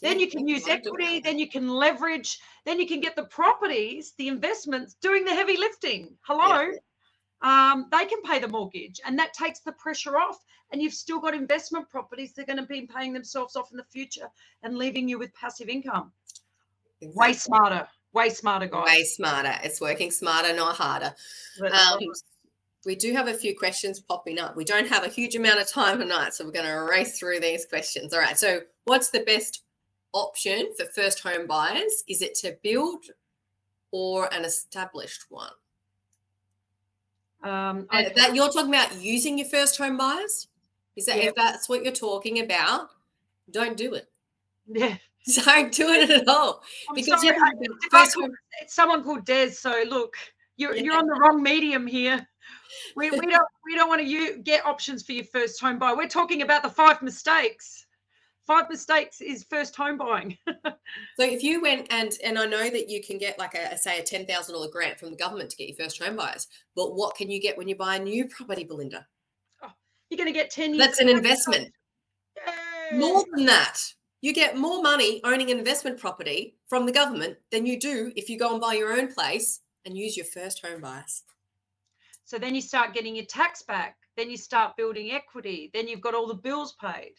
Then 0.00 0.18
you 0.20 0.30
can 0.30 0.48
use 0.48 0.66
equity 0.66 1.20
then 1.20 1.38
you 1.38 1.50
can 1.50 1.68
leverage 1.68 2.38
then 2.64 2.80
you 2.80 2.88
can 2.88 3.00
get 3.00 3.14
the 3.14 3.24
properties 3.24 4.14
the 4.16 4.28
investments 4.28 4.96
doing 5.02 5.26
the 5.26 5.34
heavy 5.34 5.58
lifting. 5.58 6.16
Hello? 6.22 6.62
Yeah 6.62 6.78
um, 7.42 7.86
they 7.92 8.04
can 8.04 8.20
pay 8.22 8.38
the 8.38 8.48
mortgage 8.48 9.00
and 9.06 9.18
that 9.18 9.32
takes 9.32 9.60
the 9.60 9.72
pressure 9.72 10.16
off 10.16 10.44
and 10.72 10.82
you've 10.82 10.94
still 10.94 11.20
got 11.20 11.34
investment 11.34 11.88
properties 11.88 12.32
they're 12.32 12.44
going 12.44 12.58
to 12.58 12.66
be 12.66 12.82
paying 12.82 13.12
themselves 13.12 13.56
off 13.56 13.70
in 13.70 13.76
the 13.76 13.84
future 13.84 14.28
and 14.62 14.76
leaving 14.76 15.08
you 15.08 15.18
with 15.18 15.32
passive 15.34 15.68
income. 15.68 16.12
Exactly. 17.00 17.28
way 17.28 17.32
smarter 17.32 17.88
way 18.12 18.30
smarter 18.30 18.66
guys. 18.66 18.86
Way 18.86 19.04
smarter. 19.04 19.54
It's 19.62 19.80
working 19.80 20.10
smarter 20.10 20.54
not 20.54 20.76
harder. 20.76 21.14
Um, 21.62 22.00
we 22.84 22.96
do 22.96 23.12
have 23.12 23.28
a 23.28 23.34
few 23.34 23.56
questions 23.56 24.00
popping 24.00 24.38
up. 24.38 24.56
We 24.56 24.64
don't 24.64 24.88
have 24.88 25.04
a 25.04 25.08
huge 25.08 25.36
amount 25.36 25.60
of 25.60 25.68
time 25.68 25.98
tonight 25.98 26.34
so 26.34 26.44
we're 26.44 26.52
going 26.52 26.66
to 26.66 26.88
race 26.90 27.18
through 27.18 27.40
these 27.40 27.66
questions. 27.66 28.12
All 28.12 28.20
right 28.20 28.38
so 28.38 28.60
what's 28.84 29.10
the 29.10 29.20
best 29.20 29.62
option 30.12 30.72
for 30.76 30.86
first 30.86 31.20
home 31.20 31.46
buyers? 31.46 32.02
Is 32.08 32.22
it 32.22 32.34
to 32.36 32.56
build 32.62 33.04
or 33.92 34.32
an 34.34 34.44
established 34.44 35.26
one 35.28 35.52
um, 37.42 37.86
I, 37.90 38.12
that 38.16 38.34
you're 38.34 38.48
talking 38.48 38.70
about 38.70 39.00
using 39.00 39.38
your 39.38 39.48
first 39.48 39.78
home 39.78 39.96
buyers? 39.96 40.48
Is 40.96 41.06
that 41.06 41.18
yeah. 41.18 41.28
if 41.28 41.34
that's 41.34 41.68
what 41.68 41.84
you're 41.84 41.92
talking 41.92 42.40
about? 42.40 42.88
Don't 43.50 43.76
do 43.76 43.94
it. 43.94 44.08
Yeah. 44.70 44.96
Don't 45.44 45.72
do 45.72 45.88
it 45.88 46.10
at 46.10 46.28
all. 46.28 46.62
I'm 46.88 46.94
because 46.94 47.22
sorry, 47.22 47.36
I, 47.36 47.52
first 47.90 48.14
home... 48.14 48.30
it's 48.60 48.74
someone 48.74 49.02
called 49.02 49.24
Des. 49.24 49.50
So 49.50 49.82
look, 49.88 50.14
you're 50.56 50.74
yeah. 50.74 50.82
you're 50.82 50.96
on 50.96 51.06
the 51.06 51.18
wrong 51.20 51.42
medium 51.42 51.86
here. 51.86 52.26
We, 52.96 53.10
we 53.10 53.18
don't 53.30 53.48
we 53.64 53.74
don't 53.74 53.88
want 53.88 54.00
to 54.00 54.06
you 54.06 54.38
get 54.38 54.64
options 54.64 55.02
for 55.02 55.12
your 55.12 55.24
first 55.24 55.60
home 55.60 55.78
buy. 55.78 55.92
We're 55.92 56.08
talking 56.08 56.42
about 56.42 56.62
the 56.62 56.70
five 56.70 57.02
mistakes 57.02 57.86
five 58.48 58.68
mistakes 58.68 59.20
is 59.20 59.44
first 59.48 59.76
home 59.76 59.98
buying. 59.98 60.36
so 60.46 60.64
if 61.20 61.44
you 61.44 61.60
went 61.60 61.86
and 61.90 62.12
and 62.24 62.36
I 62.36 62.46
know 62.46 62.68
that 62.68 62.88
you 62.88 63.00
can 63.00 63.18
get 63.18 63.38
like 63.38 63.54
a, 63.54 63.78
say 63.78 64.00
a 64.00 64.02
ten 64.02 64.26
thousand 64.26 64.54
dollar 64.54 64.70
grant 64.72 64.98
from 64.98 65.10
the 65.10 65.16
government 65.16 65.50
to 65.50 65.56
get 65.56 65.68
your 65.68 65.76
first 65.76 66.02
home 66.02 66.16
buyers, 66.16 66.48
but 66.74 66.96
what 66.96 67.14
can 67.14 67.30
you 67.30 67.40
get 67.40 67.56
when 67.56 67.68
you 67.68 67.76
buy 67.76 67.96
a 67.96 68.00
new 68.00 68.26
property, 68.26 68.64
Belinda? 68.64 69.06
Oh, 69.62 69.70
you're 70.10 70.18
going 70.18 70.32
to 70.32 70.36
get 70.36 70.50
ten. 70.50 70.76
That's 70.76 70.98
an 70.98 71.08
investment. 71.08 71.70
More 72.94 73.22
than 73.34 73.44
that, 73.44 73.78
you 74.22 74.32
get 74.32 74.56
more 74.56 74.82
money 74.82 75.20
owning 75.22 75.50
an 75.50 75.58
investment 75.58 76.00
property 76.00 76.56
from 76.68 76.86
the 76.86 76.92
government 76.92 77.36
than 77.52 77.66
you 77.66 77.78
do 77.78 78.10
if 78.16 78.30
you 78.30 78.38
go 78.38 78.52
and 78.52 78.60
buy 78.60 78.72
your 78.72 78.94
own 78.98 79.12
place 79.12 79.60
and 79.84 79.96
use 79.96 80.16
your 80.16 80.26
first 80.26 80.64
home 80.64 80.80
buyers. 80.80 81.22
So 82.24 82.38
then 82.38 82.54
you 82.54 82.62
start 82.62 82.94
getting 82.94 83.14
your 83.14 83.26
tax 83.26 83.62
back. 83.62 83.96
Then 84.16 84.30
you 84.30 84.36
start 84.36 84.76
building 84.76 85.12
equity. 85.12 85.70
Then 85.74 85.86
you've 85.86 86.00
got 86.00 86.14
all 86.14 86.26
the 86.26 86.34
bills 86.34 86.74
paid. 86.80 87.12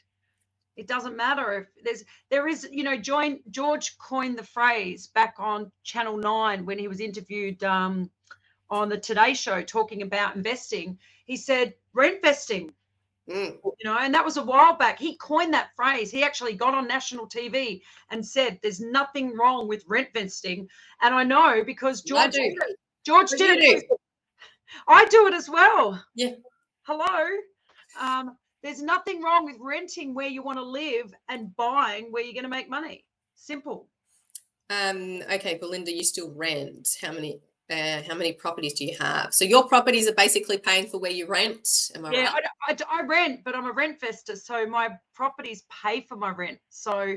It 0.80 0.88
doesn't 0.88 1.18
matter 1.18 1.52
if 1.52 1.84
there's 1.84 2.06
there 2.30 2.48
is 2.48 2.68
you 2.72 2.84
know 2.84 2.96
join 2.96 3.42
George 3.52 3.98
coined 3.98 4.38
the 4.38 4.44
phrase 4.44 5.08
back 5.08 5.36
on 5.38 5.70
Channel 5.84 6.16
Nine 6.16 6.66
when 6.66 6.80
he 6.80 6.88
was 6.88 7.02
interviewed 7.02 7.62
um, 7.66 8.10
on 8.70 8.88
the 8.88 8.98
Today 8.98 9.34
Show 9.34 9.62
talking 9.62 10.04
about 10.04 10.38
investing. 10.38 10.98
He 11.26 11.36
said 11.36 11.74
rent 11.94 12.22
vesting. 12.22 12.72
Mm. 13.30 13.58
You 13.62 13.84
know, 13.84 13.98
and 14.00 14.14
that 14.14 14.24
was 14.26 14.38
a 14.38 14.44
while 14.44 14.76
back. 14.76 14.98
He 14.98 15.18
coined 15.18 15.54
that 15.54 15.76
phrase. 15.76 16.10
He 16.10 16.24
actually 16.24 16.54
got 16.54 16.74
on 16.74 16.88
national 16.88 17.28
TV 17.28 17.82
and 18.10 18.26
said, 18.26 18.58
"There's 18.64 18.80
nothing 18.80 19.36
wrong 19.36 19.68
with 19.68 19.84
rent 19.86 20.10
vesting." 20.14 20.70
And 21.02 21.14
I 21.14 21.26
know 21.26 21.62
because 21.66 22.02
George 22.02 22.32
did 22.32 22.54
it. 22.54 22.78
George 23.06 23.32
did 23.32 23.60
it. 23.62 23.84
I 24.88 25.06
do 25.06 25.28
it 25.28 25.34
as 25.34 25.50
well. 25.50 26.02
Yeah. 26.16 26.36
Hello. 26.84 27.28
Um, 28.00 28.38
there's 28.64 28.82
nothing 28.82 29.22
wrong 29.22 29.46
with 29.46 29.56
renting 29.60 30.14
where 30.14 30.28
you 30.28 30.44
want 30.44 30.58
to 30.58 30.64
live 30.64 31.14
and 31.30 31.56
buying 31.56 32.12
where 32.12 32.24
you're 32.24 32.34
going 32.34 32.44
to 32.44 32.50
make 32.50 32.70
money. 32.70 33.06
Simple. 33.36 33.88
Um, 34.70 35.22
okay, 35.32 35.58
Belinda, 35.58 35.92
you 35.92 36.04
still 36.04 36.32
rent. 36.32 36.90
How 37.02 37.12
many 37.12 37.40
uh, 37.72 38.02
how 38.08 38.16
many 38.16 38.34
properties 38.34 38.74
do 38.74 38.86
you 38.86 38.96
have? 39.00 39.34
So 39.34 39.46
your 39.46 39.68
properties 39.68 40.08
are 40.08 40.14
basically 40.14 40.58
paying 40.58 40.88
for 40.88 41.00
where 41.00 41.12
you 41.12 41.28
rent. 41.28 41.92
Am 41.96 42.06
I 42.06 42.12
yeah, 42.12 42.34
right? 42.34 42.44
I, 42.68 42.74
I, 42.74 43.00
I, 43.00 43.02
rent, 43.04 43.42
but 43.44 43.56
I'm 43.56 43.66
a 43.66 43.72
rent 43.72 44.00
investor, 44.02 44.36
so 44.36 44.66
my 44.66 44.90
properties 45.14 45.64
pay 45.84 46.02
for 46.02 46.16
my 46.16 46.32
rent. 46.32 46.60
So 46.70 47.16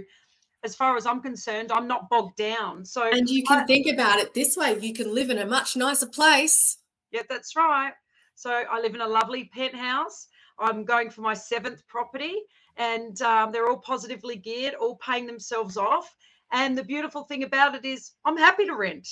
as 0.63 0.75
far 0.75 0.97
as 0.97 1.07
I'm 1.07 1.21
concerned, 1.21 1.73
I'm 1.73 1.89
not 1.89 2.09
bogged 2.09 2.37
down. 2.37 2.85
So 2.85 3.11
and 3.11 3.29
you 3.29 3.45
can 3.45 3.61
I, 3.61 3.65
think 3.65 3.87
about 3.87 4.19
it 4.19 4.35
this 4.35 4.57
way: 4.57 4.79
you 4.79 4.95
can 4.95 5.15
live 5.15 5.31
in 5.31 5.39
a 5.39 5.47
much 5.47 5.77
nicer 5.77 6.07
place. 6.07 6.79
Yeah, 7.11 7.23
that's 7.29 7.57
right. 7.57 7.93
So 8.35 8.51
I 8.51 8.81
live 8.81 8.95
in 8.95 9.01
a 9.01 9.09
lovely 9.09 9.51
penthouse. 9.55 10.29
I'm 10.59 10.85
going 10.85 11.11
for 11.11 11.21
my 11.21 11.35
seventh 11.35 11.87
property, 11.87 12.43
and 12.77 13.21
um, 13.23 13.53
they're 13.53 13.69
all 13.69 13.79
positively 13.79 14.37
geared, 14.37 14.75
all 14.75 14.97
paying 14.97 15.27
themselves 15.27 15.77
off. 15.77 16.15
And 16.53 16.77
the 16.77 16.85
beautiful 16.85 17.25
thing 17.25 17.45
about 17.45 17.75
it 17.75 17.85
is, 17.85 18.13
I'm 18.25 18.37
happy 18.37 18.67
to 18.67 18.75
rent. 18.75 19.09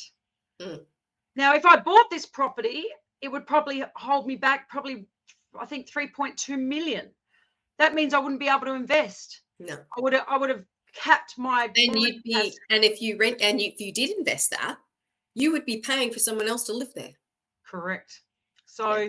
Mm. 0.61 0.80
Now, 1.37 1.54
if 1.54 1.64
I 1.64 1.76
bought 1.76 2.11
this 2.11 2.26
property, 2.26 2.85
it 3.23 3.28
would 3.28 3.47
probably 3.47 3.82
hold 3.97 4.26
me 4.26 4.37
back, 4.37 4.68
probably, 4.68 5.06
I 5.59 5.66
think, 5.66 5.90
3.2 5.90 6.59
million. 6.59 7.09
That 7.78 7.94
means 7.94 8.12
I 8.12 8.18
wouldn't 8.18 8.40
be 8.40 8.49
able 8.49 8.66
to 8.66 8.75
invest. 8.75 9.42
No, 9.59 9.75
I 9.75 10.00
would 10.00 10.12
have, 10.12 10.25
I 10.28 10.37
would 10.37 10.50
have 10.50 10.64
capped 10.94 11.38
my. 11.38 11.70
And 11.76 11.99
you'd 11.99 12.23
be, 12.23 12.52
and 12.68 12.85
if 12.85 13.00
you 13.00 13.16
rent, 13.16 13.38
and 13.40 13.61
you, 13.61 13.68
if 13.68 13.80
you 13.80 13.92
did 13.92 14.16
invest 14.18 14.50
that, 14.50 14.76
you 15.35 15.52
would 15.52 15.64
be 15.64 15.78
paying 15.78 16.12
for 16.12 16.18
someone 16.18 16.49
else 16.49 16.64
to 16.64 16.73
live 16.73 16.92
there. 16.94 17.12
Correct. 17.66 18.20
So. 18.66 18.97
Yeah 18.97 19.09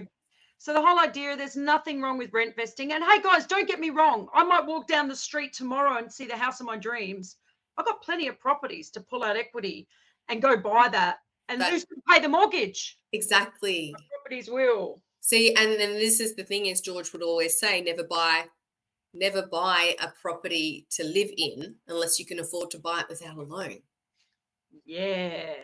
so 0.61 0.73
the 0.73 0.81
whole 0.81 0.99
idea, 0.99 1.35
there's 1.35 1.55
nothing 1.55 2.03
wrong 2.03 2.19
with 2.19 2.31
rent 2.33 2.55
vesting. 2.55 2.93
And 2.93 3.03
hey, 3.03 3.19
guys, 3.19 3.47
don't 3.47 3.67
get 3.67 3.79
me 3.79 3.89
wrong. 3.89 4.27
I 4.31 4.43
might 4.43 4.63
walk 4.63 4.85
down 4.85 5.07
the 5.07 5.15
street 5.15 5.53
tomorrow 5.53 5.97
and 5.97 6.13
see 6.13 6.27
the 6.27 6.37
house 6.37 6.59
of 6.59 6.67
my 6.67 6.77
dreams. 6.77 7.37
I've 7.77 7.85
got 7.87 8.03
plenty 8.03 8.27
of 8.27 8.39
properties 8.39 8.91
to 8.91 9.01
pull 9.01 9.23
out 9.23 9.35
equity 9.35 9.87
and 10.29 10.39
go 10.39 10.55
buy 10.55 10.87
that. 10.89 11.17
And 11.49 11.59
That's, 11.59 11.71
who's 11.71 11.85
going 11.85 12.01
to 12.01 12.13
pay 12.13 12.19
the 12.21 12.29
mortgage? 12.29 12.99
Exactly. 13.11 13.89
My 13.91 14.03
properties 14.11 14.51
will. 14.51 15.01
See, 15.21 15.55
and 15.55 15.79
then 15.79 15.93
this 15.93 16.19
is 16.19 16.35
the 16.35 16.43
thing 16.43 16.67
is 16.67 16.79
George 16.79 17.11
would 17.11 17.23
always 17.23 17.57
say, 17.57 17.81
never 17.81 18.03
buy, 18.03 18.43
never 19.15 19.47
buy 19.47 19.95
a 19.99 20.09
property 20.21 20.85
to 20.91 21.03
live 21.03 21.31
in 21.37 21.73
unless 21.87 22.19
you 22.19 22.25
can 22.27 22.37
afford 22.37 22.69
to 22.69 22.77
buy 22.77 22.99
it 22.99 23.09
without 23.09 23.35
a 23.35 23.41
loan. 23.41 23.79
Yeah. 24.85 25.55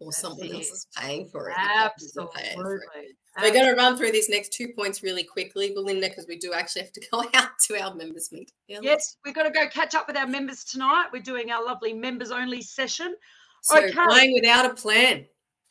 Or 0.00 0.08
That's 0.08 0.18
someone 0.18 0.48
it. 0.48 0.54
else 0.54 0.70
is 0.70 0.88
paying 0.96 1.28
for 1.28 1.50
it. 1.50 1.56
Absolutely. 1.56 3.14
We're 3.40 3.48
um, 3.48 3.54
going 3.54 3.66
to 3.66 3.74
run 3.74 3.96
through 3.96 4.12
these 4.12 4.28
next 4.28 4.52
two 4.52 4.68
points 4.68 5.02
really 5.02 5.22
quickly, 5.22 5.72
Belinda, 5.72 6.08
because 6.08 6.26
we 6.26 6.36
do 6.36 6.52
actually 6.52 6.82
have 6.82 6.92
to 6.92 7.06
go 7.12 7.24
out 7.34 7.50
to 7.66 7.80
our 7.80 7.94
members 7.94 8.30
meet. 8.32 8.52
Yeah, 8.66 8.78
yes, 8.82 9.16
we've 9.24 9.34
got 9.34 9.44
to 9.44 9.50
go 9.50 9.68
catch 9.68 9.94
up 9.94 10.06
with 10.06 10.16
our 10.16 10.26
members 10.26 10.64
tonight. 10.64 11.06
We're 11.12 11.22
doing 11.22 11.50
our 11.50 11.64
lovely 11.64 11.92
members 11.92 12.30
only 12.30 12.62
session. 12.62 13.14
So 13.62 13.78
okay. 13.78 13.92
buying 13.94 14.32
without 14.34 14.66
a 14.66 14.74
plan. 14.74 15.26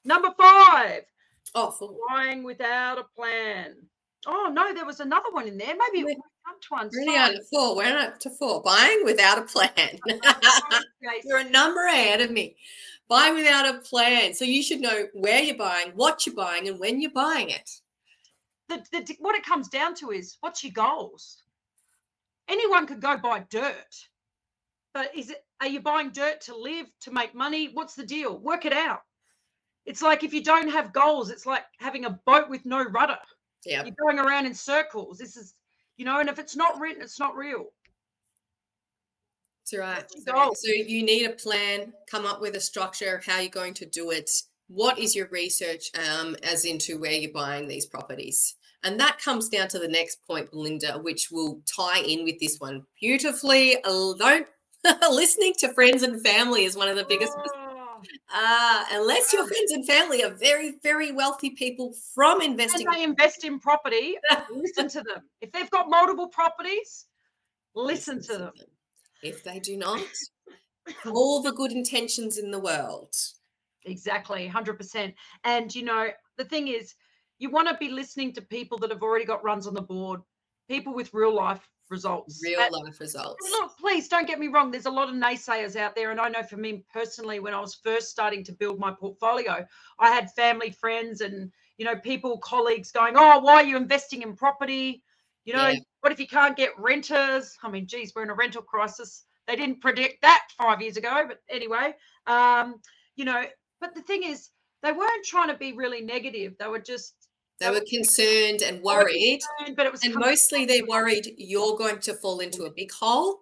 Number 0.05 0.29
five. 0.37 1.03
Oh, 1.55 1.71
four. 1.71 1.95
Buying 2.09 2.43
without 2.43 2.99
a 2.99 3.03
plan. 3.15 3.75
Oh 4.25 4.49
no, 4.51 4.73
there 4.73 4.85
was 4.85 4.99
another 4.99 5.29
one 5.31 5.47
in 5.47 5.57
there. 5.57 5.73
Maybe 5.75 6.03
we're, 6.03 6.15
come 6.15 6.59
to 6.61 6.67
one. 6.69 6.89
Really 6.93 7.17
on 7.17 7.35
four. 7.51 7.75
We're 7.75 7.97
up 7.97 8.19
to 8.19 8.29
four. 8.29 8.61
Buying 8.61 9.01
without 9.05 9.37
a 9.37 9.43
plan. 9.43 9.99
You're 11.23 11.39
a 11.39 11.49
number 11.49 11.85
ahead 11.85 12.21
of 12.21 12.31
me. 12.31 12.55
Buy 13.09 13.31
without 13.31 13.75
a 13.75 13.79
plan. 13.79 14.33
So 14.33 14.45
you 14.45 14.61
should 14.61 14.81
know 14.81 15.07
where 15.13 15.41
you're 15.41 15.57
buying, 15.57 15.91
what 15.95 16.25
you're 16.25 16.35
buying, 16.35 16.67
and 16.67 16.79
when 16.79 17.01
you're 17.01 17.11
buying 17.11 17.49
it. 17.49 17.69
The, 18.69 18.83
the, 18.91 19.15
what 19.19 19.35
it 19.35 19.45
comes 19.45 19.69
down 19.69 19.95
to 19.95 20.11
is 20.11 20.37
what's 20.41 20.63
your 20.63 20.73
goals? 20.73 21.43
Anyone 22.49 22.85
could 22.85 23.01
go 23.01 23.17
buy 23.17 23.45
dirt, 23.49 23.95
but 24.93 25.15
is 25.15 25.29
it 25.29 25.43
are 25.61 25.67
you 25.67 25.81
buying 25.81 26.11
dirt 26.11 26.41
to 26.41 26.55
live, 26.55 26.87
to 27.01 27.11
make 27.11 27.33
money? 27.33 27.71
What's 27.73 27.95
the 27.95 28.05
deal? 28.05 28.37
Work 28.37 28.65
it 28.65 28.73
out. 28.73 29.01
It's 29.85 30.01
like 30.01 30.23
if 30.23 30.33
you 30.33 30.43
don't 30.43 30.69
have 30.69 30.93
goals, 30.93 31.29
it's 31.29 31.45
like 31.45 31.63
having 31.79 32.05
a 32.05 32.19
boat 32.25 32.49
with 32.49 32.65
no 32.65 32.83
rudder. 32.83 33.17
Yeah. 33.65 33.83
You're 33.83 33.95
going 33.99 34.19
around 34.19 34.45
in 34.45 34.53
circles. 34.53 35.17
This 35.17 35.35
is, 35.37 35.55
you 35.97 36.05
know, 36.05 36.19
and 36.19 36.29
if 36.29 36.39
it's 36.39 36.55
not 36.55 36.79
written, 36.79 37.01
it's 37.01 37.19
not 37.19 37.35
real. 37.35 37.67
That's 39.71 39.77
right. 39.77 40.11
So, 40.11 40.53
so, 40.53 40.71
you 40.71 41.03
need 41.03 41.25
a 41.25 41.31
plan, 41.31 41.93
come 42.09 42.25
up 42.25 42.41
with 42.41 42.55
a 42.55 42.59
structure 42.59 43.15
of 43.15 43.25
how 43.25 43.39
you're 43.39 43.49
going 43.49 43.73
to 43.75 43.85
do 43.85 44.11
it, 44.11 44.29
what 44.67 44.99
is 44.99 45.15
your 45.15 45.27
research 45.29 45.89
um, 45.97 46.35
as 46.43 46.65
into 46.65 46.99
where 46.99 47.11
you're 47.11 47.31
buying 47.31 47.67
these 47.67 47.85
properties? 47.85 48.55
And 48.83 48.99
that 48.99 49.19
comes 49.19 49.49
down 49.49 49.69
to 49.69 49.79
the 49.79 49.87
next 49.87 50.25
point, 50.27 50.51
Belinda, 50.51 50.99
which 50.99 51.29
will 51.31 51.61
tie 51.65 51.99
in 51.99 52.23
with 52.23 52.39
this 52.39 52.59
one 52.59 52.83
beautifully. 52.99 53.77
Don't 53.83 54.47
listening 55.11 55.53
to 55.59 55.73
friends 55.73 56.03
and 56.03 56.21
family 56.21 56.65
is 56.65 56.75
one 56.75 56.87
of 56.87 56.95
the 56.95 57.05
biggest. 57.05 57.33
Uh, 58.33 58.83
unless 58.91 59.33
your 59.33 59.47
friends 59.47 59.71
and 59.71 59.85
family 59.85 60.23
are 60.23 60.29
very, 60.29 60.75
very 60.83 61.11
wealthy 61.11 61.49
people 61.49 61.93
from 62.13 62.41
investing. 62.41 62.87
They 62.91 63.03
invest 63.03 63.43
in 63.43 63.59
property, 63.59 64.15
listen 64.51 64.87
to 64.89 65.01
them. 65.01 65.23
If 65.41 65.51
they've 65.51 65.69
got 65.71 65.89
multiple 65.89 66.27
properties, 66.27 67.07
listen, 67.73 68.17
listen 68.17 68.35
to, 68.35 68.43
them. 68.43 68.51
them. 68.55 68.67
If 69.23 69.43
they 69.43 69.59
do 69.59 69.77
not, 69.77 70.01
all 71.05 71.41
the 71.41 71.51
good 71.51 71.71
intentions 71.71 72.37
in 72.37 72.51
the 72.51 72.59
world. 72.59 73.13
Exactly, 73.85 74.49
100%. 74.49 75.13
And, 75.43 75.73
you 75.73 75.83
know, 75.83 76.09
the 76.37 76.45
thing 76.45 76.67
is, 76.67 76.95
you 77.39 77.49
want 77.49 77.67
to 77.67 77.77
be 77.77 77.89
listening 77.89 78.33
to 78.33 78.41
people 78.41 78.77
that 78.79 78.91
have 78.91 79.03
already 79.03 79.25
got 79.25 79.43
runs 79.43 79.67
on 79.67 79.73
the 79.73 79.81
board, 79.81 80.21
people 80.67 80.93
with 80.93 81.13
real 81.13 81.33
life 81.33 81.67
results. 81.89 82.41
Real 82.43 82.59
that, 82.59 82.73
life 82.73 82.99
results. 82.99 83.47
Look, 83.51 83.77
please 83.77 84.07
don't 84.07 84.27
get 84.27 84.39
me 84.39 84.47
wrong. 84.47 84.71
There's 84.71 84.87
a 84.87 84.91
lot 84.91 85.09
of 85.09 85.15
naysayers 85.15 85.75
out 85.75 85.95
there. 85.95 86.11
And 86.11 86.19
I 86.19 86.29
know 86.29 86.43
for 86.43 86.57
me 86.57 86.83
personally, 86.91 87.39
when 87.39 87.53
I 87.53 87.61
was 87.61 87.75
first 87.75 88.09
starting 88.09 88.43
to 88.45 88.51
build 88.51 88.79
my 88.79 88.91
portfolio, 88.91 89.65
I 89.99 90.09
had 90.09 90.31
family, 90.31 90.71
friends, 90.71 91.21
and 91.21 91.51
you 91.77 91.85
know, 91.85 91.95
people, 91.95 92.39
colleagues 92.39 92.91
going, 92.91 93.13
Oh, 93.15 93.39
why 93.39 93.55
are 93.55 93.63
you 93.63 93.77
investing 93.77 94.23
in 94.23 94.35
property? 94.35 95.03
You 95.47 95.53
know, 95.53 95.69
yeah. 95.69 95.79
what 96.01 96.11
if 96.11 96.19
you 96.19 96.27
can't 96.27 96.57
get 96.57 96.71
renters? 96.77 97.55
I 97.63 97.71
mean, 97.71 97.87
geez, 97.87 98.11
we're 98.13 98.23
in 98.23 98.29
a 98.29 98.33
rental 98.33 98.61
crisis. 98.61 99.23
They 99.47 99.55
didn't 99.55 99.79
predict 99.79 100.21
that 100.21 100.41
five 100.57 100.81
years 100.81 100.97
ago, 100.97 101.23
but 101.25 101.39
anyway, 101.49 101.95
um, 102.27 102.81
you 103.15 103.23
know, 103.23 103.45
but 103.79 103.95
the 103.95 104.01
thing 104.01 104.23
is, 104.23 104.49
they 104.83 104.91
weren't 104.91 105.25
trying 105.25 105.47
to 105.47 105.55
be 105.55 105.71
really 105.71 106.01
negative. 106.01 106.55
They 106.59 106.67
were 106.67 106.81
just 106.81 107.13
they 107.61 107.69
were 107.71 107.81
concerned 107.89 108.61
and 108.61 108.81
worried, 108.81 109.39
concerned, 109.57 109.77
but 109.77 109.85
it 109.85 109.91
was 109.93 110.03
and 110.03 110.15
mostly 110.15 110.65
they're 110.65 110.85
worried 110.85 111.33
you're 111.37 111.77
going 111.77 111.99
to 111.99 112.13
fall 112.13 112.39
into 112.41 112.63
a 112.65 112.69
big 112.69 112.91
hole, 112.91 113.39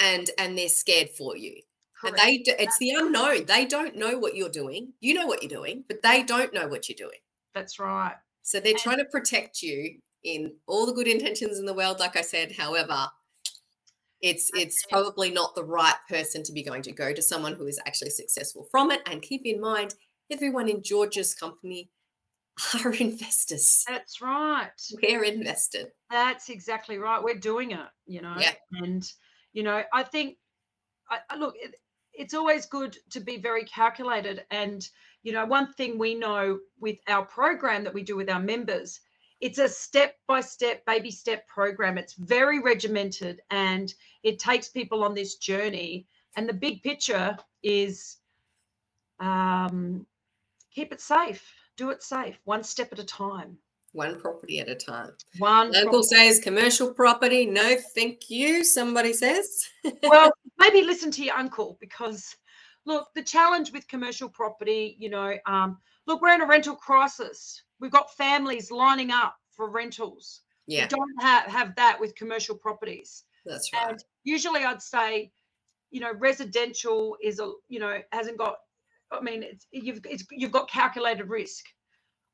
and 0.00 0.28
and 0.38 0.58
they're 0.58 0.68
scared 0.68 1.10
for 1.10 1.36
you. 1.36 1.62
Correct. 2.00 2.18
And 2.18 2.44
they 2.44 2.52
it's 2.58 2.78
the 2.78 2.90
unknown. 2.90 3.46
They 3.46 3.66
don't 3.66 3.94
know 3.94 4.18
what 4.18 4.34
you're 4.34 4.48
doing. 4.48 4.94
You 4.98 5.14
know 5.14 5.28
what 5.28 5.44
you're 5.44 5.60
doing, 5.60 5.84
but 5.86 6.02
they 6.02 6.24
don't 6.24 6.52
know 6.52 6.66
what 6.66 6.88
you're 6.88 6.96
doing. 6.96 7.20
That's 7.54 7.78
right. 7.78 8.16
So 8.42 8.58
they're 8.58 8.72
and, 8.72 8.80
trying 8.80 8.98
to 8.98 9.04
protect 9.04 9.62
you 9.62 10.00
in 10.26 10.52
all 10.66 10.84
the 10.84 10.92
good 10.92 11.06
intentions 11.06 11.58
in 11.58 11.64
the 11.64 11.74
world. 11.74 12.00
Like 12.00 12.16
I 12.16 12.20
said, 12.20 12.52
however, 12.52 13.06
it's 14.20 14.50
it's 14.54 14.84
probably 14.86 15.30
not 15.30 15.54
the 15.54 15.64
right 15.64 15.94
person 16.08 16.42
to 16.42 16.52
be 16.52 16.62
going 16.62 16.82
to 16.82 16.92
go 16.92 17.12
to 17.12 17.22
someone 17.22 17.54
who 17.54 17.66
is 17.66 17.80
actually 17.86 18.10
successful 18.10 18.66
from 18.70 18.90
it. 18.90 19.00
And 19.06 19.22
keep 19.22 19.42
in 19.44 19.60
mind, 19.60 19.94
everyone 20.30 20.68
in 20.68 20.82
George's 20.82 21.34
company 21.34 21.90
are 22.84 22.92
investors. 22.92 23.84
That's 23.86 24.20
right. 24.20 24.70
We're 25.02 25.24
invested. 25.24 25.88
That's 26.10 26.48
exactly 26.48 26.98
right. 26.98 27.22
We're 27.22 27.38
doing 27.38 27.70
it, 27.70 27.86
you 28.06 28.20
know. 28.20 28.34
Yeah. 28.38 28.54
And, 28.72 29.08
you 29.52 29.62
know, 29.62 29.82
I 29.92 30.02
think, 30.02 30.38
I, 31.10 31.18
I 31.30 31.36
look, 31.36 31.54
it, 31.56 31.76
it's 32.14 32.34
always 32.34 32.66
good 32.66 32.96
to 33.10 33.20
be 33.20 33.36
very 33.36 33.64
calculated. 33.64 34.44
And, 34.50 34.86
you 35.22 35.32
know, 35.32 35.44
one 35.44 35.72
thing 35.74 35.98
we 35.98 36.14
know 36.14 36.58
with 36.80 36.98
our 37.08 37.24
program 37.26 37.84
that 37.84 37.94
we 37.94 38.02
do 38.02 38.16
with 38.16 38.30
our 38.30 38.40
members, 38.40 39.00
it's 39.40 39.58
a 39.58 39.68
step 39.68 40.16
by 40.26 40.40
step, 40.40 40.84
baby 40.86 41.10
step 41.10 41.46
program. 41.48 41.98
It's 41.98 42.14
very 42.14 42.60
regimented 42.60 43.42
and 43.50 43.92
it 44.22 44.38
takes 44.38 44.68
people 44.68 45.04
on 45.04 45.14
this 45.14 45.36
journey. 45.36 46.06
And 46.36 46.48
the 46.48 46.54
big 46.54 46.82
picture 46.82 47.36
is 47.62 48.18
um, 49.20 50.06
keep 50.74 50.92
it 50.92 51.00
safe 51.00 51.44
do 51.76 51.90
it 51.90 52.02
safe, 52.02 52.38
one 52.44 52.64
step 52.64 52.92
at 52.92 52.98
a 52.98 53.04
time. 53.04 53.58
One 53.92 54.20
property 54.20 54.60
at 54.60 54.68
a 54.68 54.74
time. 54.74 55.12
One 55.38 55.72
local 55.72 56.02
property. 56.02 56.08
says 56.08 56.38
commercial 56.40 56.92
property. 56.92 57.46
No, 57.46 57.76
thank 57.94 58.28
you. 58.28 58.62
Somebody 58.64 59.12
says. 59.12 59.66
well, 60.02 60.30
maybe 60.58 60.82
listen 60.82 61.10
to 61.12 61.24
your 61.24 61.36
uncle 61.36 61.78
because 61.80 62.36
look, 62.84 63.08
the 63.14 63.22
challenge 63.22 63.72
with 63.72 63.88
commercial 63.88 64.28
property, 64.28 64.96
you 64.98 65.08
know, 65.08 65.36
um, 65.46 65.78
look, 66.06 66.20
we're 66.20 66.34
in 66.34 66.42
a 66.42 66.46
rental 66.46 66.76
crisis. 66.76 67.62
We've 67.80 67.90
got 67.90 68.14
families 68.16 68.70
lining 68.70 69.10
up 69.10 69.36
for 69.52 69.70
rentals. 69.70 70.42
Yeah. 70.66 70.84
We 70.84 70.88
don't 70.88 71.22
have, 71.22 71.44
have 71.44 71.76
that 71.76 72.00
with 72.00 72.14
commercial 72.14 72.56
properties. 72.56 73.24
That's 73.44 73.72
right. 73.72 73.90
And 73.90 74.04
usually 74.24 74.64
I'd 74.64 74.82
say, 74.82 75.30
you 75.90 76.00
know, 76.00 76.12
residential 76.18 77.16
is 77.22 77.38
a, 77.38 77.52
you 77.68 77.78
know, 77.78 77.98
hasn't 78.12 78.38
got 78.38 78.56
I 79.10 79.20
mean, 79.20 79.42
it's 79.42 79.66
you've 79.70 80.00
it's, 80.04 80.24
you've 80.30 80.52
got 80.52 80.68
calculated 80.68 81.28
risk. 81.28 81.64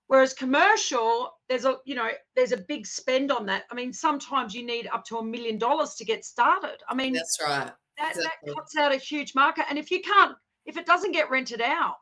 Whereas 0.07 0.35
commercial, 0.35 1.31
there's 1.48 1.64
a 1.64 1.76
you 1.85 1.94
know 1.94 2.11
there's 2.37 2.52
a 2.52 2.57
big 2.57 2.87
spend 2.87 3.31
on 3.31 3.46
that. 3.46 3.64
I 3.70 3.74
mean, 3.74 3.92
sometimes 3.92 4.55
you 4.55 4.64
need 4.64 4.88
up 4.88 5.05
to 5.07 5.18
a 5.18 5.24
million 5.24 5.59
dollars 5.59 5.94
to 5.96 6.05
get 6.05 6.24
started. 6.24 6.76
I 6.88 6.94
mean, 6.94 7.12
that's 7.12 7.38
right. 7.42 7.70
That, 7.98 8.16
exactly. 8.16 8.50
that 8.50 8.55
cuts 8.55 8.76
out 8.76 8.92
a 8.92 8.96
huge 8.96 9.35
market. 9.35 9.66
And 9.68 9.78
if 9.78 9.90
you 9.90 10.00
can't, 10.00 10.35
if 10.66 10.76
it 10.76 10.87
doesn't 10.87 11.12
get 11.12 11.31
rented 11.31 11.61
out, 11.61 11.96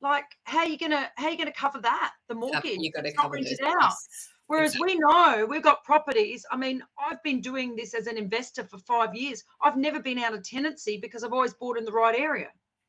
like 0.00 0.24
how 0.44 0.58
are 0.58 0.66
you 0.66 0.78
gonna 0.78 1.10
how 1.16 1.26
are 1.26 1.30
you 1.30 1.38
gonna 1.38 1.52
cover 1.52 1.80
that? 1.80 2.12
The 2.28 2.34
mortgage 2.34 2.78
you 2.78 2.92
got 2.92 3.04
to 3.04 3.12
cover 3.12 3.36
it 3.36 3.60
out. 3.64 3.92
Whereas 4.46 4.74
exactly. 4.74 4.94
we 4.94 5.00
know 5.00 5.46
we've 5.48 5.62
got 5.62 5.84
properties. 5.84 6.46
I 6.50 6.56
mean, 6.56 6.82
I've 6.98 7.22
been 7.22 7.42
doing 7.42 7.76
this 7.76 7.92
as 7.92 8.06
an 8.06 8.16
investor 8.16 8.64
for 8.64 8.78
five 8.78 9.14
years. 9.14 9.44
I've 9.62 9.76
never 9.76 10.00
been 10.00 10.18
out 10.18 10.32
of 10.32 10.42
tenancy 10.42 10.98
because 11.00 11.22
I've 11.22 11.34
always 11.34 11.52
bought 11.52 11.76
in 11.76 11.84
the 11.84 11.92
right 11.92 12.18
area. 12.18 12.48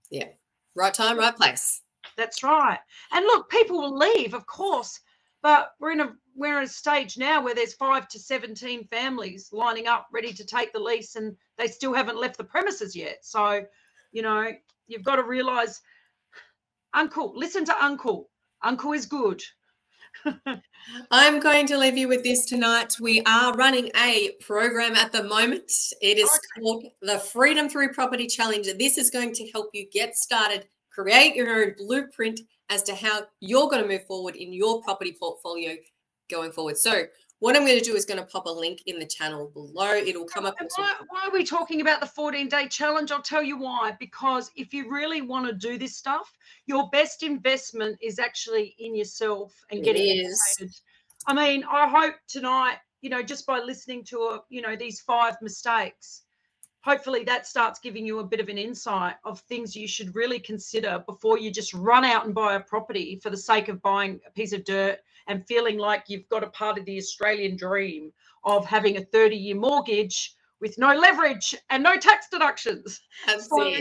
Yeah. 0.10 0.30
Right 0.74 0.94
time, 0.94 1.18
right 1.18 1.36
place. 1.36 1.82
That's 2.16 2.44
right. 2.44 2.80
And 3.12 3.26
look, 3.26 3.50
people 3.50 3.82
will 3.82 3.98
leave, 3.98 4.34
of 4.34 4.46
course, 4.46 5.02
but 5.42 5.72
we're 5.82 5.92
in 5.92 6.00
a 6.00 6.14
we're 6.36 6.60
in 6.60 6.64
a 6.64 6.68
stage 6.68 7.18
now 7.18 7.44
where 7.44 7.56
there's 7.56 7.74
five 7.74 8.08
to 8.10 8.20
17 8.20 8.86
families 8.86 9.50
lining 9.52 9.88
up 9.88 10.08
ready 10.14 10.32
to 10.32 10.46
take 10.46 10.72
the 10.72 10.80
lease 10.80 11.18
and 11.18 11.36
they 11.58 11.68
still 11.68 11.94
haven't 11.94 12.18
left 12.18 12.38
the 12.38 12.44
premises 12.46 12.96
yet. 12.96 13.18
So, 13.24 13.66
you 14.14 14.22
know, 14.22 14.50
you've 14.88 15.04
got 15.04 15.18
to 15.18 15.24
realize 15.24 15.82
uncle, 16.94 17.34
listen 17.36 17.66
to 17.66 17.84
uncle. 17.84 18.30
Uncle 18.64 18.94
is 18.94 19.06
good. 19.06 19.42
I'm 21.12 21.40
going 21.40 21.68
to 21.68 21.78
leave 21.78 21.98
you 21.98 22.08
with 22.08 22.24
this 22.24 22.46
tonight. 22.46 22.96
We 23.00 23.22
are 23.26 23.54
running 23.54 23.90
a 23.96 24.32
program 24.42 24.96
at 24.96 25.12
the 25.12 25.24
moment. 25.24 25.72
It 26.02 26.18
is 26.18 26.30
okay. 26.30 26.62
called 26.62 26.86
the 27.02 27.20
Freedom 27.20 27.70
Through 27.70 27.94
Property 27.94 28.28
Challenge. 28.28 28.68
This 28.78 28.98
is 28.98 29.10
going 29.10 29.34
to 29.34 29.50
help 29.52 29.70
you 29.74 29.88
get 29.92 30.16
started, 30.16 30.68
create 30.92 31.36
your 31.36 31.64
own 31.64 31.76
blueprint 31.78 32.42
as 32.70 32.84
to 32.84 32.96
how 32.96 33.22
you're 33.40 33.70
going 33.70 33.82
to 33.82 33.88
move 33.88 34.06
forward 34.06 34.36
in 34.36 34.54
your 34.54 34.82
property 34.82 35.16
portfolio 35.18 35.76
going 36.30 36.52
forward. 36.52 36.78
So, 36.78 37.04
what 37.40 37.56
I'm 37.56 37.66
going 37.66 37.78
to 37.78 37.84
do 37.84 37.96
is 37.96 38.06
going 38.06 38.20
to 38.20 38.26
pop 38.26 38.46
a 38.46 38.50
link 38.50 38.82
in 38.86 39.00
the 39.00 39.06
channel 39.06 39.50
below. 39.54 39.94
It'll 39.94 40.26
come 40.26 40.46
up. 40.46 40.56
Why, 40.76 40.94
why, 41.08 41.26
are 41.26 41.32
we 41.32 41.46
talking 41.46 41.82
about 41.82 42.02
the 42.02 42.08
14 42.08 42.50
day 42.50 42.68
challenge? 42.68 43.12
I'll 43.12 43.22
tell 43.22 43.42
you 43.42 43.58
why. 43.58 43.96
Because 44.00 44.52
if 44.56 44.74
you 44.74 44.92
really 44.92 45.22
want 45.22 45.48
to 45.48 45.54
do 45.54 45.78
this 45.78 45.96
stuff, 45.96 46.32
your 46.66 46.90
best 46.90 47.24
investment 47.24 47.98
is 48.02 48.20
actually 48.20 48.76
in 48.78 48.94
yourself 48.94 49.54
and 49.72 49.84
getting 49.84 50.20
educated. 50.20 50.76
I 51.28 51.34
mean, 51.34 51.64
I 51.70 51.88
hope 51.88 52.16
tonight, 52.28 52.78
you 53.02 53.10
know, 53.10 53.24
just 53.24 53.46
by 53.46 53.60
listening 53.60 54.04
to, 54.06 54.18
a, 54.20 54.44
you 54.50 54.62
know, 54.62 54.76
these 54.76 55.00
five 55.00 55.36
mistakes, 55.42 56.24
hopefully 56.82 57.24
that 57.24 57.48
starts 57.48 57.80
giving 57.80 58.06
you 58.06 58.20
a 58.20 58.24
bit 58.24 58.40
of 58.40 58.50
an 58.50 58.58
insight 58.58 59.16
of 59.24 59.40
things 59.42 59.76
you 59.76 59.88
should 59.88 60.14
really 60.16 60.40
consider 60.40 61.04
before 61.06 61.38
you 61.38 61.52
just 61.52 61.74
run 61.74 62.04
out 62.04 62.26
and 62.26 62.36
buy 62.36 62.56
a 62.56 62.60
property 62.60 63.20
for 63.22 63.30
the 63.30 63.38
sake 63.38 63.70
of 63.70 63.82
buying 63.82 64.20
a 64.28 64.32
piece 64.32 64.54
of 64.54 64.64
dirt 64.66 65.00
and 65.30 65.48
feeling 65.48 65.78
like 65.78 66.04
you've 66.08 66.28
got 66.28 66.44
a 66.44 66.48
part 66.48 66.78
of 66.78 66.84
the 66.86 66.98
Australian 66.98 67.56
dream 67.56 68.12
of 68.44 68.66
having 68.66 68.98
a 68.98 69.06
30 69.06 69.38
year 69.38 69.56
mortgage 69.56 70.36
with 70.60 70.78
no 70.78 70.94
leverage 70.94 71.56
and 71.70 71.82
no 71.82 71.96
tax 71.96 72.28
deductions. 72.30 73.00
So, 73.40 73.74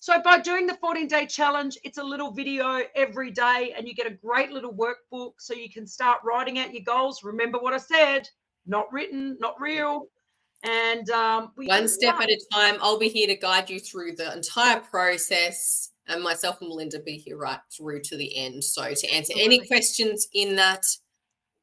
so, 0.00 0.22
by 0.22 0.38
doing 0.38 0.66
the 0.66 0.74
14 0.74 1.06
day 1.06 1.26
challenge, 1.26 1.78
it's 1.84 1.98
a 1.98 2.02
little 2.02 2.32
video 2.32 2.82
every 2.94 3.30
day 3.30 3.74
and 3.76 3.86
you 3.86 3.94
get 3.94 4.06
a 4.06 4.10
great 4.10 4.50
little 4.50 4.72
workbook 4.72 5.32
so 5.38 5.54
you 5.54 5.70
can 5.70 5.86
start 5.86 6.20
writing 6.24 6.58
out 6.58 6.74
your 6.74 6.82
goals. 6.82 7.22
Remember 7.22 7.58
what 7.58 7.72
I 7.72 7.78
said 7.78 8.28
not 8.68 8.92
written, 8.92 9.36
not 9.40 9.60
real. 9.60 10.08
And 10.62 11.08
um, 11.10 11.52
one 11.56 11.88
step 11.88 12.16
at 12.16 12.28
a 12.28 12.40
time. 12.52 12.76
I'll 12.80 12.98
be 12.98 13.08
here 13.08 13.28
to 13.28 13.36
guide 13.36 13.70
you 13.70 13.80
through 13.80 14.16
the 14.16 14.32
entire 14.32 14.80
process 14.80 15.90
and 16.08 16.22
myself 16.22 16.60
and 16.60 16.70
Belinda 16.70 17.00
be 17.00 17.16
here 17.16 17.36
right 17.36 17.60
through 17.76 18.00
to 18.02 18.16
the 18.16 18.36
end. 18.36 18.64
So 18.64 18.92
to 18.92 19.08
answer 19.08 19.34
any 19.36 19.66
questions 19.66 20.26
in 20.32 20.56
that, 20.56 20.84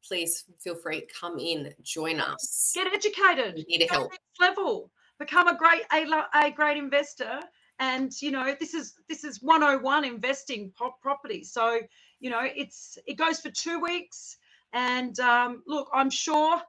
please 0.08 0.46
feel 0.60 0.76
free 0.76 1.02
to 1.02 1.08
come 1.20 1.38
in, 1.40 1.74
join 1.82 2.20
us. 2.20 2.72
Get 2.76 2.94
educated. 2.94 3.56
We 3.56 3.78
need 3.78 3.90
help. 3.90 4.12
level. 4.40 4.92
Become 5.20 5.48
a 5.48 5.58
great 5.58 5.82
A, 5.94 6.24
a 6.34 6.52
great 6.52 6.78
investor. 6.78 7.40
And 7.80 8.12
you 8.22 8.32
know, 8.32 8.56
this 8.60 8.74
is 8.74 8.94
this 9.10 9.24
is 9.24 9.42
101 9.42 10.06
investing 10.06 10.72
property. 11.02 11.44
So, 11.44 11.80
you 12.20 12.30
know, 12.30 12.42
it's 12.44 12.98
it 13.06 13.16
goes 13.16 13.40
for 13.40 13.50
two 13.50 13.80
weeks. 13.80 14.38
And 14.74 15.18
um, 15.20 15.64
look, 15.68 15.90
I'm 15.94 16.10
sure 16.10 16.62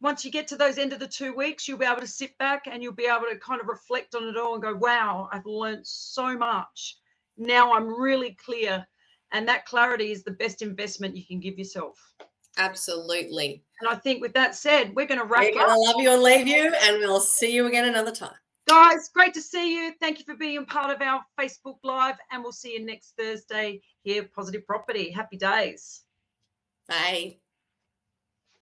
once 0.00 0.24
you 0.24 0.30
get 0.30 0.48
to 0.48 0.56
those 0.56 0.78
end 0.78 0.92
of 0.92 0.98
the 0.98 1.06
two 1.06 1.34
weeks, 1.34 1.68
you'll 1.68 1.78
be 1.78 1.84
able 1.84 2.00
to 2.00 2.06
sit 2.06 2.36
back 2.38 2.66
and 2.66 2.82
you'll 2.82 2.92
be 2.92 3.06
able 3.06 3.26
to 3.30 3.38
kind 3.38 3.60
of 3.60 3.68
reflect 3.68 4.14
on 4.14 4.24
it 4.28 4.36
all 4.36 4.54
and 4.54 4.62
go, 4.62 4.74
wow, 4.74 5.28
I've 5.30 5.46
learned 5.46 5.86
so 5.86 6.36
much. 6.36 6.96
Now 7.40 7.72
I'm 7.72 7.88
really 7.88 8.36
clear 8.44 8.86
And 9.32 9.46
that 9.48 9.64
clarity 9.64 10.10
is 10.10 10.24
the 10.24 10.32
best 10.32 10.62
investment 10.62 11.16
you 11.16 11.24
can 11.24 11.40
give 11.40 11.58
yourself. 11.58 11.96
Absolutely. 12.58 13.62
And 13.80 13.88
I 13.88 13.94
think 13.94 14.20
with 14.20 14.34
that 14.34 14.54
said, 14.54 14.94
we're 14.94 15.06
going 15.06 15.20
to 15.20 15.26
wrap 15.26 15.48
we're 15.54 15.62
up. 15.62 15.68
I 15.68 15.76
love 15.76 15.96
you 15.98 16.10
and 16.12 16.22
leave 16.22 16.48
you, 16.48 16.74
and 16.82 16.98
we'll 16.98 17.20
see 17.20 17.52
you 17.52 17.66
again 17.66 17.86
another 17.86 18.12
time. 18.12 18.34
Guys, 18.68 19.08
great 19.14 19.34
to 19.34 19.40
see 19.40 19.74
you. 19.74 19.92
Thank 20.00 20.18
you 20.18 20.24
for 20.24 20.34
being 20.34 20.66
part 20.66 20.94
of 20.94 21.00
our 21.00 21.22
Facebook 21.38 21.78
Live, 21.82 22.16
and 22.30 22.42
we'll 22.42 22.52
see 22.52 22.74
you 22.74 22.84
next 22.84 23.14
Thursday 23.16 23.80
here, 24.02 24.28
Positive 24.34 24.66
Property. 24.66 25.10
Happy 25.10 25.36
days. 25.36 26.02
Bye. 26.88 27.38